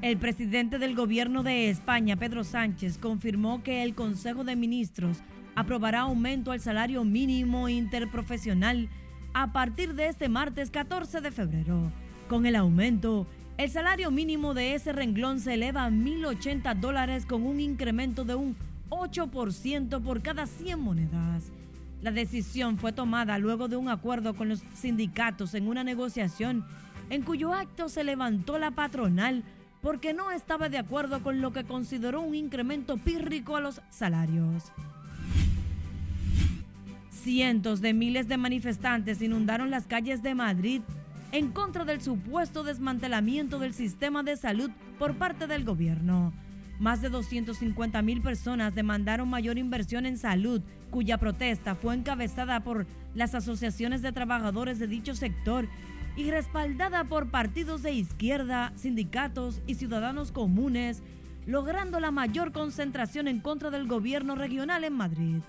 El 0.00 0.16
presidente 0.16 0.78
del 0.78 0.94
gobierno 0.94 1.42
de 1.42 1.68
España, 1.68 2.16
Pedro 2.16 2.44
Sánchez, 2.44 2.96
confirmó 2.96 3.62
que 3.62 3.82
el 3.82 3.94
Consejo 3.94 4.42
de 4.44 4.56
Ministros 4.56 5.18
aprobará 5.54 6.00
aumento 6.00 6.50
al 6.50 6.60
salario 6.60 7.04
mínimo 7.04 7.68
interprofesional 7.68 8.88
a 9.34 9.52
partir 9.52 9.92
de 9.92 10.08
este 10.08 10.30
martes 10.30 10.70
14 10.70 11.20
de 11.20 11.30
febrero. 11.30 11.92
Con 12.26 12.46
el 12.46 12.56
aumento, 12.56 13.26
el 13.58 13.68
salario 13.68 14.10
mínimo 14.10 14.54
de 14.54 14.74
ese 14.74 14.94
renglón 14.94 15.40
se 15.40 15.52
eleva 15.52 15.84
a 15.84 15.90
1.080 15.90 16.74
dólares 16.80 17.26
con 17.26 17.42
un 17.42 17.60
incremento 17.60 18.24
de 18.24 18.34
un 18.34 18.56
8% 18.88 20.02
por 20.02 20.22
cada 20.22 20.46
100 20.46 20.80
monedas. 20.80 21.52
La 22.04 22.12
decisión 22.12 22.76
fue 22.76 22.92
tomada 22.92 23.38
luego 23.38 23.66
de 23.66 23.78
un 23.78 23.88
acuerdo 23.88 24.34
con 24.34 24.50
los 24.50 24.62
sindicatos 24.74 25.54
en 25.54 25.66
una 25.66 25.84
negociación 25.84 26.62
en 27.08 27.22
cuyo 27.22 27.54
acto 27.54 27.88
se 27.88 28.04
levantó 28.04 28.58
la 28.58 28.72
patronal 28.72 29.42
porque 29.80 30.12
no 30.12 30.30
estaba 30.30 30.68
de 30.68 30.76
acuerdo 30.76 31.22
con 31.22 31.40
lo 31.40 31.54
que 31.54 31.64
consideró 31.64 32.20
un 32.20 32.34
incremento 32.34 32.98
pírrico 32.98 33.56
a 33.56 33.62
los 33.62 33.80
salarios. 33.88 34.64
Cientos 37.08 37.80
de 37.80 37.94
miles 37.94 38.28
de 38.28 38.36
manifestantes 38.36 39.22
inundaron 39.22 39.70
las 39.70 39.86
calles 39.86 40.22
de 40.22 40.34
Madrid 40.34 40.82
en 41.32 41.52
contra 41.52 41.86
del 41.86 42.02
supuesto 42.02 42.64
desmantelamiento 42.64 43.58
del 43.58 43.72
sistema 43.72 44.22
de 44.22 44.36
salud 44.36 44.70
por 44.98 45.14
parte 45.14 45.46
del 45.46 45.64
gobierno. 45.64 46.34
Más 46.78 47.00
de 47.00 47.08
250 47.08 48.02
mil 48.02 48.20
personas 48.20 48.74
demandaron 48.74 49.28
mayor 49.28 49.58
inversión 49.58 50.06
en 50.06 50.18
salud, 50.18 50.60
cuya 50.90 51.18
protesta 51.18 51.74
fue 51.74 51.94
encabezada 51.94 52.60
por 52.64 52.86
las 53.14 53.34
asociaciones 53.34 54.02
de 54.02 54.12
trabajadores 54.12 54.78
de 54.78 54.88
dicho 54.88 55.14
sector 55.14 55.68
y 56.16 56.30
respaldada 56.30 57.04
por 57.04 57.30
partidos 57.30 57.82
de 57.82 57.92
izquierda, 57.92 58.72
sindicatos 58.76 59.60
y 59.66 59.74
ciudadanos 59.74 60.32
comunes, 60.32 61.02
logrando 61.46 62.00
la 62.00 62.10
mayor 62.10 62.52
concentración 62.52 63.28
en 63.28 63.40
contra 63.40 63.70
del 63.70 63.86
gobierno 63.86 64.34
regional 64.34 64.84
en 64.84 64.92
Madrid. 64.94 65.42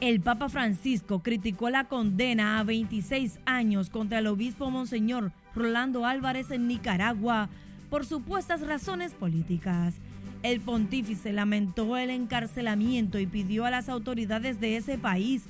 El 0.00 0.20
Papa 0.20 0.48
Francisco 0.48 1.22
criticó 1.22 1.70
la 1.70 1.88
condena 1.88 2.60
a 2.60 2.64
26 2.64 3.40
años 3.46 3.90
contra 3.90 4.20
el 4.20 4.28
obispo 4.28 4.70
Monseñor 4.70 5.32
Rolando 5.56 6.06
Álvarez 6.06 6.52
en 6.52 6.68
Nicaragua 6.68 7.48
por 7.90 8.04
supuestas 8.04 8.60
razones 8.60 9.14
políticas. 9.14 9.94
El 10.42 10.60
pontífice 10.60 11.32
lamentó 11.32 11.96
el 11.96 12.10
encarcelamiento 12.10 13.18
y 13.18 13.26
pidió 13.26 13.64
a 13.64 13.70
las 13.70 13.88
autoridades 13.88 14.60
de 14.60 14.76
ese 14.76 14.98
país 14.98 15.44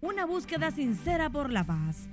una 0.00 0.26
búsqueda 0.26 0.70
sincera 0.70 1.30
por 1.30 1.50
la 1.50 1.64
paz. 1.64 2.08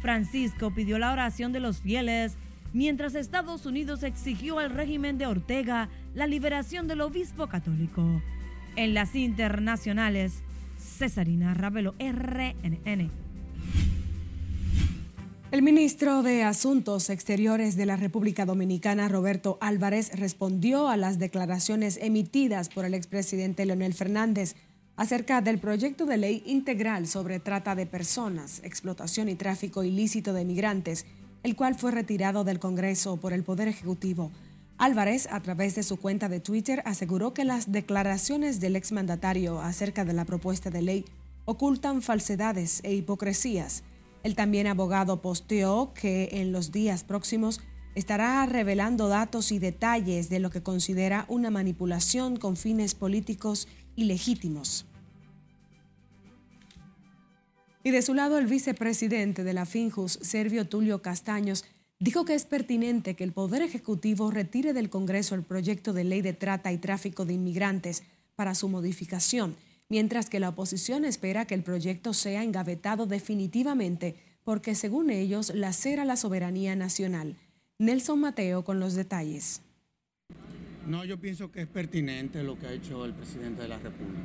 Francisco 0.00 0.72
pidió 0.74 0.98
la 0.98 1.12
oración 1.12 1.52
de 1.52 1.60
los 1.60 1.80
fieles, 1.80 2.36
mientras 2.72 3.14
Estados 3.14 3.66
Unidos 3.66 4.02
exigió 4.02 4.58
al 4.58 4.70
régimen 4.70 5.18
de 5.18 5.26
Ortega 5.26 5.88
la 6.14 6.26
liberación 6.26 6.88
del 6.88 7.02
obispo 7.02 7.46
católico. 7.46 8.22
En 8.76 8.94
las 8.94 9.14
internacionales, 9.14 10.42
Cesarina 10.78 11.54
Ravelo, 11.54 11.94
RNN. 11.98 13.10
El 15.54 15.62
ministro 15.62 16.24
de 16.24 16.42
Asuntos 16.42 17.10
Exteriores 17.10 17.76
de 17.76 17.86
la 17.86 17.94
República 17.94 18.44
Dominicana, 18.44 19.08
Roberto 19.08 19.56
Álvarez, 19.60 20.10
respondió 20.18 20.88
a 20.88 20.96
las 20.96 21.20
declaraciones 21.20 21.96
emitidas 22.02 22.68
por 22.68 22.84
el 22.84 22.92
expresidente 22.92 23.64
Leonel 23.64 23.94
Fernández 23.94 24.56
acerca 24.96 25.42
del 25.42 25.60
proyecto 25.60 26.06
de 26.06 26.16
ley 26.16 26.42
integral 26.44 27.06
sobre 27.06 27.38
trata 27.38 27.76
de 27.76 27.86
personas, 27.86 28.62
explotación 28.64 29.28
y 29.28 29.36
tráfico 29.36 29.84
ilícito 29.84 30.32
de 30.32 30.44
migrantes, 30.44 31.06
el 31.44 31.54
cual 31.54 31.76
fue 31.76 31.92
retirado 31.92 32.42
del 32.42 32.58
Congreso 32.58 33.18
por 33.18 33.32
el 33.32 33.44
Poder 33.44 33.68
Ejecutivo. 33.68 34.32
Álvarez, 34.76 35.28
a 35.30 35.38
través 35.38 35.76
de 35.76 35.84
su 35.84 35.98
cuenta 35.98 36.28
de 36.28 36.40
Twitter, 36.40 36.82
aseguró 36.84 37.32
que 37.32 37.44
las 37.44 37.70
declaraciones 37.70 38.58
del 38.58 38.74
exmandatario 38.74 39.60
acerca 39.60 40.04
de 40.04 40.14
la 40.14 40.24
propuesta 40.24 40.70
de 40.70 40.82
ley 40.82 41.04
ocultan 41.44 42.02
falsedades 42.02 42.80
e 42.82 42.92
hipocresías. 42.92 43.84
El 44.24 44.34
también 44.34 44.66
abogado 44.66 45.20
posteó 45.22 45.92
que 45.94 46.30
en 46.32 46.50
los 46.50 46.72
días 46.72 47.04
próximos 47.04 47.60
estará 47.94 48.44
revelando 48.46 49.08
datos 49.08 49.52
y 49.52 49.58
detalles 49.58 50.30
de 50.30 50.40
lo 50.40 50.50
que 50.50 50.62
considera 50.62 51.26
una 51.28 51.50
manipulación 51.50 52.38
con 52.38 52.56
fines 52.56 52.94
políticos 52.94 53.68
ilegítimos. 53.96 54.86
Y 57.84 57.90
de 57.90 58.00
su 58.00 58.14
lado, 58.14 58.38
el 58.38 58.46
vicepresidente 58.46 59.44
de 59.44 59.52
la 59.52 59.66
FINJUS, 59.66 60.18
Servio 60.22 60.66
Tulio 60.66 61.02
Castaños, 61.02 61.66
dijo 62.00 62.24
que 62.24 62.34
es 62.34 62.46
pertinente 62.46 63.14
que 63.14 63.24
el 63.24 63.32
Poder 63.32 63.60
Ejecutivo 63.60 64.30
retire 64.30 64.72
del 64.72 64.88
Congreso 64.88 65.34
el 65.34 65.42
proyecto 65.42 65.92
de 65.92 66.04
ley 66.04 66.22
de 66.22 66.32
trata 66.32 66.72
y 66.72 66.78
tráfico 66.78 67.26
de 67.26 67.34
inmigrantes 67.34 68.04
para 68.36 68.54
su 68.54 68.70
modificación, 68.70 69.54
mientras 69.94 70.28
que 70.28 70.40
la 70.40 70.48
oposición 70.48 71.04
espera 71.04 71.44
que 71.44 71.54
el 71.54 71.62
proyecto 71.62 72.14
sea 72.14 72.42
engavetado 72.42 73.06
definitivamente 73.06 74.16
porque, 74.42 74.74
según 74.74 75.08
ellos, 75.08 75.54
lacera 75.54 76.04
la 76.04 76.16
soberanía 76.16 76.74
nacional. 76.74 77.36
Nelson 77.78 78.18
Mateo 78.18 78.64
con 78.64 78.80
los 78.80 78.94
detalles. 78.94 79.62
No, 80.88 81.04
yo 81.04 81.20
pienso 81.20 81.52
que 81.52 81.60
es 81.62 81.68
pertinente 81.68 82.42
lo 82.42 82.58
que 82.58 82.66
ha 82.66 82.72
hecho 82.72 83.04
el 83.04 83.14
presidente 83.14 83.62
de 83.62 83.68
la 83.68 83.78
República. 83.78 84.18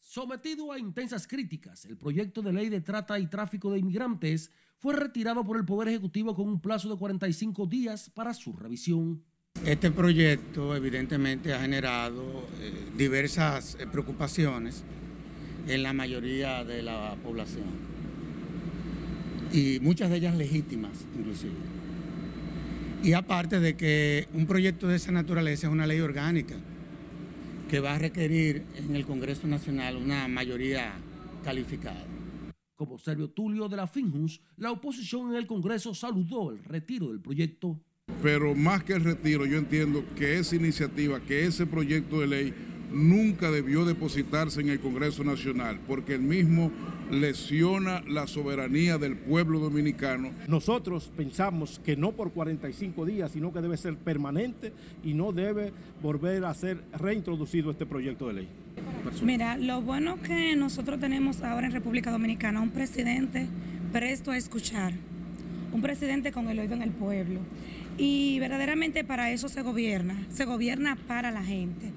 Sometido 0.00 0.72
a 0.72 0.80
intensas 0.80 1.28
críticas, 1.28 1.84
el 1.84 1.96
proyecto 1.96 2.42
de 2.42 2.52
ley 2.52 2.68
de 2.68 2.80
trata 2.80 3.16
y 3.20 3.28
tráfico 3.28 3.70
de 3.70 3.78
inmigrantes 3.78 4.50
fue 4.80 4.94
retirado 4.94 5.44
por 5.44 5.56
el 5.56 5.64
Poder 5.64 5.90
Ejecutivo 5.90 6.34
con 6.34 6.48
un 6.48 6.60
plazo 6.60 6.88
de 6.88 6.98
45 6.98 7.66
días 7.68 8.10
para 8.10 8.34
su 8.34 8.52
revisión. 8.52 9.22
Este 9.64 9.92
proyecto 9.92 10.74
evidentemente 10.74 11.54
ha 11.54 11.60
generado 11.60 12.48
eh, 12.58 12.90
diversas 12.96 13.76
eh, 13.78 13.86
preocupaciones 13.86 14.82
en 15.66 15.82
la 15.82 15.92
mayoría 15.92 16.64
de 16.64 16.82
la 16.82 17.16
población 17.22 17.94
y 19.54 19.78
muchas 19.80 20.10
de 20.10 20.16
ellas 20.16 20.36
legítimas 20.36 21.06
inclusive. 21.16 21.52
Y 23.02 23.12
aparte 23.12 23.60
de 23.60 23.76
que 23.76 24.28
un 24.32 24.46
proyecto 24.46 24.88
de 24.88 24.96
esa 24.96 25.12
naturaleza 25.12 25.66
es 25.66 25.72
una 25.72 25.86
ley 25.86 26.00
orgánica 26.00 26.56
que 27.68 27.80
va 27.80 27.94
a 27.94 27.98
requerir 27.98 28.64
en 28.76 28.96
el 28.96 29.04
Congreso 29.04 29.46
Nacional 29.46 29.96
una 29.96 30.26
mayoría 30.26 30.94
calificada. 31.44 32.04
Como 32.74 32.98
Servio 32.98 33.28
Tulio 33.30 33.68
de 33.68 33.76
la 33.76 33.86
Finjus, 33.86 34.40
la 34.56 34.72
oposición 34.72 35.30
en 35.30 35.36
el 35.36 35.46
Congreso 35.46 35.94
saludó 35.94 36.50
el 36.50 36.64
retiro 36.64 37.08
del 37.10 37.20
proyecto. 37.20 37.78
Pero 38.22 38.54
más 38.54 38.82
que 38.82 38.94
el 38.94 39.04
retiro, 39.04 39.46
yo 39.46 39.58
entiendo 39.58 40.04
que 40.16 40.38
esa 40.38 40.56
iniciativa, 40.56 41.20
que 41.20 41.46
ese 41.46 41.66
proyecto 41.66 42.20
de 42.20 42.26
ley 42.26 42.54
nunca 42.92 43.50
debió 43.50 43.84
depositarse 43.84 44.60
en 44.60 44.68
el 44.68 44.80
Congreso 44.80 45.24
Nacional, 45.24 45.80
porque 45.86 46.14
el 46.14 46.22
mismo 46.22 46.70
lesiona 47.10 48.02
la 48.06 48.26
soberanía 48.26 48.98
del 48.98 49.16
pueblo 49.16 49.58
dominicano. 49.58 50.30
Nosotros 50.48 51.10
pensamos 51.16 51.80
que 51.84 51.96
no 51.96 52.12
por 52.12 52.32
45 52.32 53.04
días, 53.04 53.32
sino 53.32 53.52
que 53.52 53.60
debe 53.60 53.76
ser 53.76 53.96
permanente 53.96 54.72
y 55.02 55.14
no 55.14 55.32
debe 55.32 55.72
volver 56.02 56.44
a 56.44 56.54
ser 56.54 56.82
reintroducido 56.98 57.70
este 57.70 57.86
proyecto 57.86 58.28
de 58.28 58.34
ley. 58.34 58.48
Mira, 59.22 59.56
lo 59.56 59.80
bueno 59.82 60.20
que 60.20 60.56
nosotros 60.56 60.98
tenemos 60.98 61.42
ahora 61.42 61.66
en 61.66 61.72
República 61.72 62.10
Dominicana, 62.10 62.60
un 62.60 62.70
presidente 62.70 63.46
presto 63.92 64.30
a 64.30 64.36
escuchar, 64.36 64.92
un 65.72 65.80
presidente 65.80 66.32
con 66.32 66.48
el 66.48 66.58
oído 66.58 66.74
en 66.74 66.82
el 66.82 66.90
pueblo. 66.90 67.40
Y 67.96 68.38
verdaderamente 68.40 69.04
para 69.04 69.30
eso 69.30 69.48
se 69.48 69.62
gobierna, 69.62 70.26
se 70.30 70.44
gobierna 70.44 70.96
para 71.06 71.30
la 71.30 71.44
gente. 71.44 71.92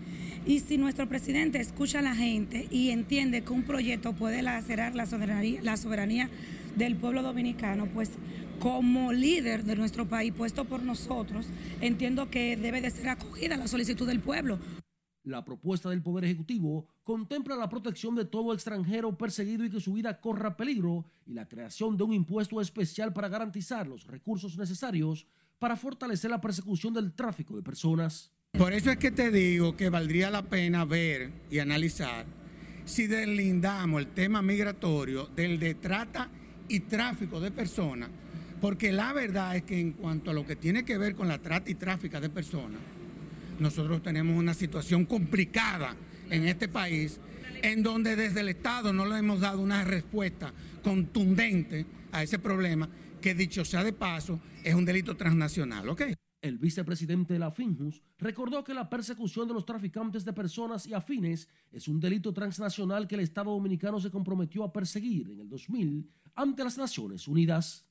Y 0.48 0.62
si 0.62 0.78
nuestro 0.78 1.10
presidente 1.10 1.60
escucha 1.60 2.00
a 2.00 2.02
la 2.02 2.16
gente 2.16 2.70
y 2.72 2.92
entiende 2.92 3.44
que 3.44 3.52
un 3.52 3.64
proyecto 3.64 4.14
puede 4.14 4.42
lacerar 4.42 4.96
la 4.96 5.06
soberanía, 5.06 6.30
del 6.78 6.96
pueblo 6.96 7.22
dominicano, 7.22 7.88
pues 7.88 8.12
como 8.60 9.12
líder 9.12 9.66
de 9.66 9.76
nuestro 9.76 10.08
país, 10.08 10.32
puesto 10.32 10.64
por 10.64 10.84
nosotros, 10.84 11.48
entiendo 11.82 12.30
que 12.30 12.56
debe 12.56 12.80
de 12.80 12.92
ser 12.92 13.10
acogida 13.10 13.58
la 13.58 13.68
solicitud 13.68 14.08
del 14.08 14.22
pueblo. 14.22 14.58
La 15.24 15.44
propuesta 15.44 15.90
del 15.90 16.02
Poder 16.02 16.24
Ejecutivo 16.24 16.88
contempla 17.04 17.58
la 17.58 17.68
protección 17.68 18.16
de 18.16 18.24
todo 18.24 18.54
extranjero 18.54 19.18
perseguido 19.18 19.66
y 19.66 19.70
que 19.70 19.82
su 19.82 19.92
vida 19.92 20.22
corra 20.22 20.56
peligro 20.56 21.04
y 21.26 21.34
la 21.34 21.48
creación 21.50 21.98
de 21.98 22.06
un 22.06 22.14
impuesto 22.14 22.62
especial 22.62 23.12
para 23.12 23.28
garantizar 23.28 23.86
los 23.86 24.08
recursos 24.08 24.58
necesarios 24.58 25.28
para 25.60 25.76
fortalecer 25.76 26.32
la 26.32 26.40
persecución 26.40 26.94
del 26.94 27.12
tráfico 27.12 27.56
de 27.56 27.64
personas. 27.64 28.32
Por 28.58 28.74
eso 28.74 28.90
es 28.90 28.98
que 28.98 29.12
te 29.12 29.30
digo 29.30 29.78
que 29.78 29.90
valdría 29.90 30.32
la 30.32 30.42
pena 30.42 30.84
ver 30.84 31.30
y 31.52 31.60
analizar 31.60 32.26
si 32.86 33.06
deslindamos 33.06 34.02
el 34.02 34.08
tema 34.08 34.42
migratorio 34.42 35.28
del 35.36 35.60
de 35.60 35.76
trata 35.76 36.30
y 36.68 36.80
tráfico 36.80 37.40
de 37.40 37.52
personas, 37.52 38.10
porque 38.60 38.92
la 38.92 39.14
verdad 39.14 39.56
es 39.58 39.62
que 39.62 39.80
en 39.80 39.92
cuanto 39.92 40.32
a 40.32 40.34
lo 40.34 40.44
que 40.44 40.56
tiene 40.56 40.84
que 40.84 40.98
ver 40.98 41.14
con 41.14 41.28
la 41.28 41.38
trata 41.38 41.70
y 41.70 41.76
tráfico 41.76 42.20
de 42.20 42.32
personas, 42.32 42.82
nosotros 43.60 44.02
tenemos 44.02 44.36
una 44.36 44.56
situación 44.56 45.06
complicada 45.06 45.96
en 46.32 46.48
este 46.48 46.68
país, 46.68 47.20
en 47.62 47.84
donde 47.84 48.16
desde 48.16 48.40
el 48.40 48.50
Estado 48.50 48.92
no 48.92 49.06
le 49.06 49.20
hemos 49.20 49.40
dado 49.40 49.62
una 49.62 49.84
respuesta 49.84 50.52
contundente 50.84 51.86
a 52.12 52.24
ese 52.24 52.40
problema, 52.40 52.90
que 53.22 53.36
dicho 53.36 53.64
sea 53.64 53.84
de 53.84 53.94
paso, 53.94 54.40
es 54.64 54.74
un 54.74 54.84
delito 54.84 55.16
transnacional, 55.16 55.88
¿ok? 55.90 56.02
El 56.48 56.58
vicepresidente 56.58 57.34
de 57.34 57.40
la 57.40 57.52
FINJUS 57.52 58.02
recordó 58.18 58.64
que 58.64 58.74
la 58.74 58.90
persecución 58.90 59.48
de 59.48 59.54
los 59.54 59.66
traficantes 59.66 60.24
de 60.26 60.34
personas 60.34 60.88
y 60.88 60.94
afines 60.94 61.48
es 61.72 61.88
un 61.88 62.00
delito 62.00 62.34
transnacional 62.34 63.08
que 63.08 63.16
el 63.16 63.22
Estado 63.22 63.52
dominicano 63.52 64.00
se 64.00 64.12
comprometió 64.12 64.64
a 64.64 64.72
perseguir 64.72 65.30
en 65.30 65.42
el 65.42 65.50
2000 65.50 66.10
ante 66.36 66.64
las 66.64 66.78
Naciones 66.78 67.28
Unidas. 67.28 67.86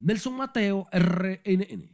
Nelson 0.00 0.34
Mateo, 0.34 0.88
RNN. 0.92 1.90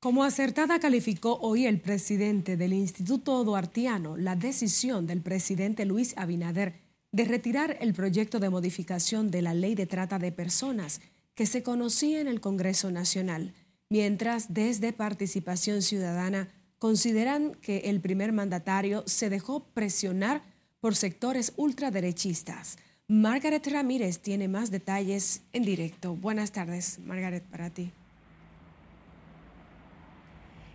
Como 0.00 0.22
acertada 0.22 0.78
calificó 0.78 1.38
hoy 1.40 1.66
el 1.66 1.80
presidente 1.80 2.56
del 2.56 2.72
Instituto 2.72 3.42
Duartiano 3.42 4.16
la 4.16 4.36
decisión 4.36 5.06
del 5.06 5.22
presidente 5.22 5.84
Luis 5.84 6.16
Abinader 6.16 6.80
de 7.10 7.24
retirar 7.24 7.76
el 7.80 7.94
proyecto 7.94 8.38
de 8.38 8.50
modificación 8.50 9.30
de 9.30 9.42
la 9.42 9.54
ley 9.54 9.74
de 9.74 9.86
trata 9.86 10.18
de 10.18 10.30
personas 10.30 11.00
que 11.34 11.46
se 11.46 11.62
conocía 11.62 12.20
en 12.20 12.28
el 12.28 12.40
Congreso 12.40 12.90
Nacional, 12.90 13.54
mientras 13.88 14.52
desde 14.52 14.92
Participación 14.92 15.82
Ciudadana 15.82 16.48
consideran 16.78 17.54
que 17.56 17.78
el 17.84 18.00
primer 18.00 18.32
mandatario 18.32 19.02
se 19.06 19.30
dejó 19.30 19.64
presionar 19.64 20.42
por 20.80 20.94
sectores 20.94 21.52
ultraderechistas. 21.56 22.78
Margaret 23.08 23.66
Ramírez 23.66 24.20
tiene 24.20 24.48
más 24.48 24.70
detalles 24.70 25.42
en 25.52 25.64
directo. 25.64 26.14
Buenas 26.14 26.52
tardes, 26.52 26.98
Margaret, 27.00 27.42
para 27.44 27.70
ti. 27.70 27.90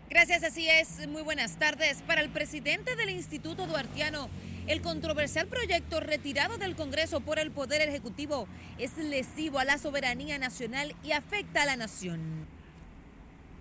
Gracias, 0.10 0.44
así 0.44 0.68
es. 0.68 1.08
Muy 1.08 1.22
buenas 1.22 1.58
tardes. 1.58 2.02
Para 2.06 2.22
el 2.22 2.30
presidente 2.30 2.96
del 2.96 3.12
Instituto 3.12 3.66
Duartiano, 3.66 4.30
el 4.68 4.82
controversial 4.82 5.48
proyecto 5.48 6.00
retirado 6.00 6.58
del 6.58 6.76
Congreso 6.76 7.22
por 7.22 7.40
el 7.40 7.52
Poder 7.52 7.82
Ejecutivo 7.82 8.48
es 8.78 8.98
lesivo 8.98 9.60
a 9.60 9.66
la 9.66 9.78
soberanía 9.78 10.38
nacional 10.38 10.96
y 11.04 11.12
afecta 11.12 11.64
a 11.64 11.66
la 11.66 11.76
nación. 11.76 12.48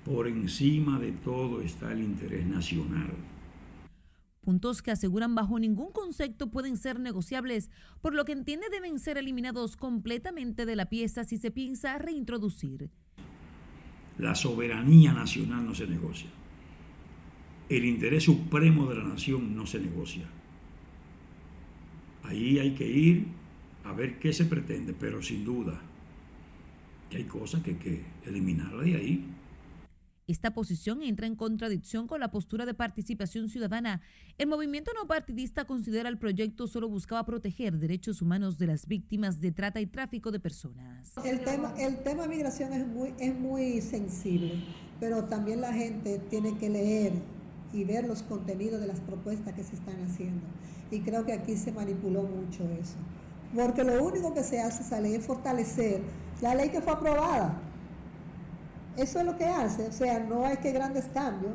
Por 0.05 0.27
encima 0.27 0.99
de 0.99 1.13
todo 1.13 1.61
está 1.61 1.93
el 1.93 2.01
interés 2.01 2.47
nacional. 2.47 3.11
Puntos 4.41 4.83
que 4.83 4.91
aseguran 4.91 5.37
bajo 5.37 5.61
ningún 5.61 5.93
concepto 5.93 6.51
pueden 6.51 6.77
ser 6.77 6.99
negociables, 6.99 7.71
por 8.01 8.13
lo 8.13 8.25
que 8.25 8.33
entiende 8.33 8.67
deben 8.71 8.99
ser 8.99 9.17
eliminados 9.17 9.77
completamente 9.77 10.67
de 10.67 10.75
la 10.75 10.87
pieza 10.87 11.23
si 11.23 11.39
se 11.39 11.53
piensa 11.53 11.97
reintroducir. 11.99 12.91
La 14.19 14.35
soberanía 14.35 15.13
nacional 15.13 15.65
no 15.65 15.75
se 15.77 15.87
negocia. 15.87 16.29
El 17.69 17.85
interés 17.85 18.25
supremo 18.25 18.89
de 18.89 18.97
la 18.97 19.05
nación 19.05 19.55
no 19.55 19.65
se 19.65 19.79
negocia. 19.79 20.27
Ahí 22.25 22.59
hay 22.59 22.73
que 22.73 22.89
ir 22.89 23.27
a 23.85 23.93
ver 23.93 24.19
qué 24.19 24.33
se 24.33 24.45
pretende, 24.47 24.93
pero 24.93 25.23
sin 25.23 25.45
duda 25.45 25.81
que 27.09 27.19
hay 27.19 27.25
cosas 27.25 27.63
que 27.63 27.71
hay 27.71 27.77
que 27.77 28.05
eliminarla 28.27 28.83
de 28.83 28.97
ahí. 28.97 29.25
Esta 30.29 30.55
posición 30.55 31.03
entra 31.03 31.27
en 31.27 31.35
contradicción 31.35 32.07
con 32.07 32.21
la 32.21 32.31
postura 32.31 32.65
de 32.65 32.75
participación 32.75 33.49
ciudadana. 33.49 34.01
El 34.39 34.47
movimiento 34.47 34.93
no 34.95 35.09
partidista 35.09 35.65
considera 35.65 36.09
el 36.09 36.19
proyecto 36.19 36.69
solo 36.69 36.89
buscaba 36.89 37.25
proteger 37.27 37.77
derechos 37.79 38.23
humanos 38.23 38.57
de 38.57 38.69
las 38.69 38.87
víctimas 38.87 39.41
de 39.41 39.51
trata 39.51 39.81
y 39.81 39.87
tráfico 39.87 40.31
de 40.31 40.39
personas. 40.39 41.13
El 41.25 41.43
tema, 41.43 41.75
el 41.77 42.03
tema 42.05 42.29
migración 42.29 42.73
es 42.73 43.35
muy, 43.35 43.81
sensible, 43.81 44.63
pero 45.01 45.25
también 45.25 45.61
la 45.61 45.73
gente 45.73 46.21
tiene 46.31 46.57
que 46.57 46.71
leer 46.71 47.13
y 47.73 47.83
ver 47.83 48.07
los 48.07 48.23
contenidos 48.23 48.81
de 48.81 48.87
las 48.87 49.01
propuestas 49.01 49.55
que 49.55 49.65
se 49.65 49.75
están 49.75 50.01
haciendo. 50.05 50.43
Y 50.93 51.01
creo 51.01 51.27
que 51.27 51.33
aquí 51.33 51.57
se 51.57 51.73
manipuló 51.73 52.23
mucho 52.23 52.63
eso. 52.81 52.97
Porque 53.55 53.83
lo 53.83 54.05
único 54.05 54.33
que 54.33 54.45
se 54.45 54.61
hace 54.61 54.83
esa 54.83 55.01
ley 55.01 55.15
es 55.15 55.27
fortalecer 55.27 56.01
la 56.41 56.55
ley 56.55 56.69
que 56.69 56.81
fue 56.81 56.93
aprobada 56.93 57.72
eso 58.97 59.21
es 59.21 59.27
lo 59.27 59.37
que 59.37 59.45
hace, 59.45 59.87
o 59.87 59.93
sea, 59.93 60.21
no 60.21 60.45
hay 60.45 60.57
que 60.59 60.73
grandes 60.73 61.07
cambios. 61.07 61.55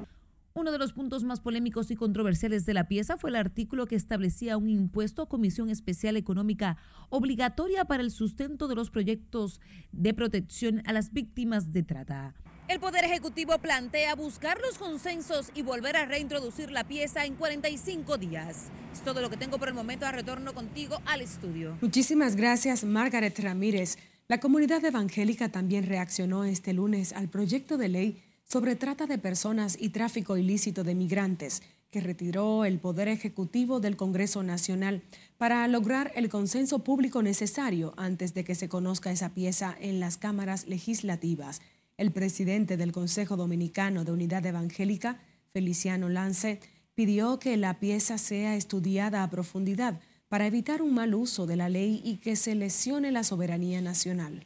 Uno 0.54 0.72
de 0.72 0.80
los 0.80 0.92
puntos 0.92 1.24
más 1.24 1.40
polémicos 1.40 1.92
y 1.92 1.96
controversiales 1.96 2.66
de 2.66 2.74
la 2.74 2.88
pieza 2.88 3.16
fue 3.16 3.30
el 3.30 3.36
artículo 3.36 3.86
que 3.86 3.96
establecía 3.96 4.58
un 4.58 4.70
impuesto 4.70 5.22
a 5.22 5.30
Comisión 5.30 5.70
Especial 5.70 6.18
Económica 6.18 6.78
obligatoria 7.10 7.86
para 7.86 8.02
el 8.02 8.10
sustento 8.10 8.68
de 8.68 8.74
los 8.74 8.90
proyectos 8.90 9.62
de 9.92 10.16
protección 10.16 10.82
a 10.88 10.94
las 10.94 11.14
víctimas 11.14 11.72
de 11.72 11.84
trata. 11.84 12.34
El 12.68 12.80
Poder 12.80 13.06
Ejecutivo 13.06 13.58
plantea 13.60 14.16
buscar 14.16 14.58
los 14.60 14.80
consensos 14.80 15.52
y 15.54 15.62
volver 15.62 15.96
a 15.96 16.06
reintroducir 16.06 16.72
la 16.72 16.86
pieza 16.86 17.24
en 17.26 17.36
45 17.36 18.18
días. 18.18 18.70
Es 18.92 19.02
todo 19.04 19.22
lo 19.22 19.30
que 19.30 19.38
tengo 19.38 19.60
por 19.60 19.68
el 19.68 19.74
momento. 19.74 20.06
A 20.06 20.12
retorno 20.12 20.54
contigo 20.54 20.98
al 21.06 21.22
estudio. 21.22 21.78
Muchísimas 21.82 22.36
gracias, 22.36 22.84
Margaret 22.84 23.40
Ramírez. 23.40 23.98
La 24.30 24.42
comunidad 24.42 24.84
evangélica 24.84 25.48
también 25.48 25.86
reaccionó 25.86 26.44
este 26.44 26.74
lunes 26.74 27.14
al 27.14 27.30
proyecto 27.30 27.78
de 27.78 27.88
ley 27.88 28.24
sobre 28.44 28.76
trata 28.76 29.06
de 29.06 29.18
personas 29.18 29.78
y 29.80 29.90
tráfico 29.90 30.36
ilícito 30.36 30.84
de 30.84 30.96
migrantes 30.96 31.64
que 31.92 32.02
retiró 32.02 32.66
el 32.66 32.78
Poder 32.78 33.08
Ejecutivo 33.08 33.80
del 33.80 33.96
Congreso 33.96 34.44
Nacional 34.44 35.02
para 35.38 35.66
lograr 35.70 36.12
el 36.14 36.28
consenso 36.28 36.80
público 36.80 37.24
necesario 37.24 37.94
antes 37.96 38.34
de 38.34 38.44
que 38.44 38.56
se 38.56 38.68
conozca 38.68 39.14
esa 39.14 39.34
pieza 39.34 39.74
en 39.80 40.02
las 40.02 40.18
cámaras 40.18 40.68
legislativas. 40.68 41.62
El 41.96 42.12
presidente 42.12 42.76
del 42.76 42.92
Consejo 42.92 43.38
Dominicano 43.38 44.04
de 44.04 44.12
Unidad 44.12 44.46
Evangélica, 44.46 45.22
Feliciano 45.54 46.10
Lance, 46.10 46.60
pidió 46.96 47.40
que 47.40 47.56
la 47.56 47.80
pieza 47.80 48.18
sea 48.18 48.58
estudiada 48.58 49.24
a 49.24 49.30
profundidad 49.30 50.02
para 50.30 50.46
evitar 50.46 50.82
un 50.82 50.94
mal 50.94 51.16
uso 51.16 51.46
de 51.46 51.56
la 51.56 51.70
ley 51.70 52.02
y 52.04 52.18
que 52.18 52.36
se 52.36 52.56
lesione 52.56 53.12
la 53.12 53.24
soberanía 53.24 53.82
nacional. 53.82 54.46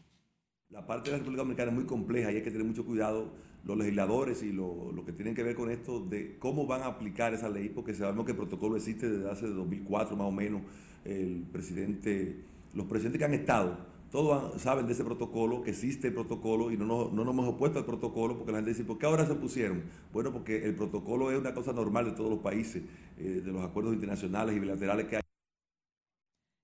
La 0.69 0.85
parte 0.85 1.09
de 1.09 1.13
la 1.13 1.17
República 1.19 1.41
Dominicana 1.41 1.71
es 1.71 1.75
muy 1.75 1.85
compleja 1.85 2.31
y 2.31 2.37
hay 2.37 2.43
que 2.43 2.51
tener 2.51 2.65
mucho 2.65 2.85
cuidado 2.85 3.31
los 3.63 3.77
legisladores 3.77 4.41
y 4.43 4.51
lo, 4.51 4.93
que 5.05 5.11
tienen 5.11 5.35
que 5.35 5.43
ver 5.43 5.55
con 5.55 5.69
esto 5.69 5.99
de 5.99 6.37
cómo 6.39 6.65
van 6.65 6.81
a 6.81 6.87
aplicar 6.87 7.33
esa 7.33 7.49
ley, 7.49 7.69
porque 7.69 7.93
sabemos 7.93 8.25
que 8.25 8.31
el 8.31 8.37
protocolo 8.37 8.75
existe 8.75 9.09
desde 9.09 9.29
hace 9.29 9.47
2004 9.47 10.15
más 10.15 10.27
o 10.27 10.31
menos. 10.31 10.61
El 11.03 11.45
presidente, 11.51 12.43
los 12.73 12.85
presidentes 12.85 13.19
que 13.19 13.25
han 13.25 13.33
estado, 13.33 13.77
todos 14.11 14.61
saben 14.61 14.87
de 14.87 14.93
ese 14.93 15.03
protocolo, 15.03 15.61
que 15.61 15.71
existe 15.71 16.07
el 16.07 16.13
protocolo 16.13 16.71
y 16.71 16.77
no 16.77 16.85
nos, 16.85 17.13
no 17.13 17.23
nos 17.23 17.33
hemos 17.33 17.47
opuesto 17.47 17.79
al 17.79 17.85
protocolo 17.85 18.37
porque 18.37 18.51
la 18.51 18.59
gente 18.59 18.71
dice, 18.71 18.83
¿por 18.83 18.97
qué 18.97 19.05
ahora 19.05 19.25
se 19.25 19.35
pusieron? 19.35 19.83
Bueno, 20.13 20.31
porque 20.31 20.65
el 20.65 20.75
protocolo 20.75 21.31
es 21.31 21.39
una 21.39 21.53
cosa 21.53 21.73
normal 21.73 22.05
de 22.05 22.11
todos 22.11 22.29
los 22.29 22.39
países, 22.39 22.83
eh, 23.17 23.41
de 23.43 23.51
los 23.51 23.63
acuerdos 23.63 23.93
internacionales 23.93 24.55
y 24.55 24.59
bilaterales 24.59 25.07
que 25.07 25.15
hay. 25.17 25.30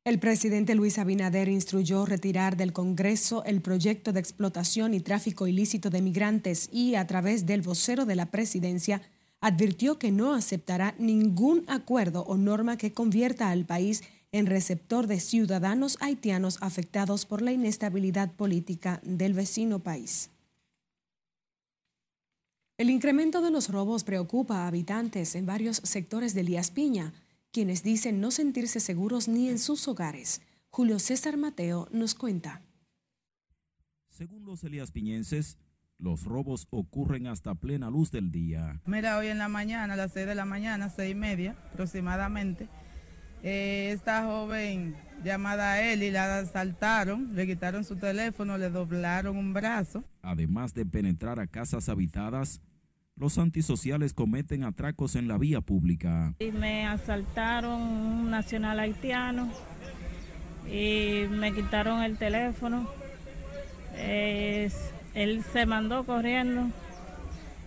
El 0.07 0.19
presidente 0.19 0.73
Luis 0.73 0.99
Abinader 0.99 1.49
instruyó 1.49 2.05
retirar 2.05 2.55
del 2.55 2.71
Congreso 2.71 3.43
el 3.43 3.59
proyecto 3.59 4.13
de 4.13 4.21
explotación 4.21 4.93
y 4.93 5.01
tráfico 5.01 5.47
ilícito 5.47 5.89
de 5.89 6.01
migrantes 6.01 6.69
y 6.71 6.95
a 6.95 7.05
través 7.05 7.45
del 7.45 7.61
vocero 7.61 8.05
de 8.05 8.15
la 8.15 8.27
presidencia 8.27 9.01
advirtió 9.41 9.99
que 9.99 10.13
no 10.13 10.33
aceptará 10.33 10.95
ningún 10.97 11.65
acuerdo 11.67 12.23
o 12.23 12.37
norma 12.37 12.77
que 12.77 12.93
convierta 12.93 13.49
al 13.49 13.65
país 13.65 14.01
en 14.31 14.45
receptor 14.45 15.07
de 15.07 15.19
ciudadanos 15.19 15.97
haitianos 15.99 16.57
afectados 16.61 17.25
por 17.25 17.41
la 17.41 17.51
inestabilidad 17.51 18.31
política 18.31 19.01
del 19.03 19.33
vecino 19.33 19.79
país. 19.79 20.29
El 22.77 22.89
incremento 22.89 23.41
de 23.41 23.51
los 23.51 23.67
robos 23.67 24.05
preocupa 24.05 24.59
a 24.59 24.67
habitantes 24.67 25.35
en 25.35 25.45
varios 25.45 25.81
sectores 25.83 26.33
de 26.33 26.43
Lías 26.43 26.71
Piña 26.71 27.11
quienes 27.57 27.81
dicen 27.81 28.21
no 28.21 28.29
sentirse 28.29 28.79
seguros 28.79 29.27
ni 29.27 29.49
en 29.49 29.57
sus 29.57 29.87
hogares. 29.87 30.43
Julio 30.69 30.99
César 30.99 31.37
Mateo 31.37 31.87
nos 31.91 32.13
cuenta. 32.13 32.61
Según 34.11 34.45
los 34.45 34.63
Elías 34.63 34.91
Piñenses, 34.91 35.57
los 35.97 36.23
robos 36.23 36.67
ocurren 36.69 37.25
hasta 37.25 37.55
plena 37.55 37.89
luz 37.89 38.11
del 38.11 38.29
día. 38.29 38.79
Mira, 38.85 39.17
hoy 39.17 39.29
en 39.29 39.39
la 39.39 39.47
mañana, 39.47 39.95
a 39.95 39.97
las 39.97 40.11
6 40.11 40.27
de 40.27 40.35
la 40.35 40.45
mañana, 40.45 40.89
seis 40.89 41.13
y 41.13 41.15
media 41.15 41.55
aproximadamente, 41.73 42.69
eh, 43.41 43.89
esta 43.91 44.23
joven 44.23 44.95
llamada 45.23 45.71
a 45.71 45.81
él 45.81 46.03
y 46.03 46.11
la 46.11 46.37
asaltaron, 46.37 47.35
le 47.35 47.47
quitaron 47.47 47.83
su 47.85 47.95
teléfono, 47.95 48.59
le 48.59 48.69
doblaron 48.69 49.35
un 49.35 49.51
brazo. 49.51 50.03
Además 50.21 50.75
de 50.75 50.85
penetrar 50.85 51.39
a 51.39 51.47
casas 51.47 51.89
habitadas, 51.89 52.61
los 53.17 53.37
antisociales 53.37 54.13
cometen 54.13 54.63
atracos 54.63 55.15
en 55.15 55.27
la 55.27 55.37
vía 55.37 55.61
pública. 55.61 56.35
Me 56.39 56.85
asaltaron 56.85 57.81
un 57.81 58.31
nacional 58.31 58.79
haitiano 58.79 59.49
y 60.71 61.25
me 61.29 61.53
quitaron 61.53 62.03
el 62.03 62.17
teléfono. 62.17 62.87
él 63.95 65.43
se 65.51 65.65
mandó 65.65 66.03
corriendo 66.03 66.69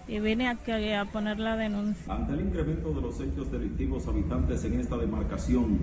y 0.07 0.21
vine 0.21 0.49
aquí 0.49 0.73
a 0.93 1.05
poner 1.05 1.39
la 1.39 1.57
denuncia. 1.57 2.13
Ante 2.13 2.33
el 2.33 2.41
incremento 2.41 2.93
de 2.93 3.01
los 3.01 3.21
hechos 3.21 3.51
delictivos 3.51 4.07
habitantes 4.09 4.65
en 4.65 4.81
esta 4.81 4.97
demarcación, 4.97 5.79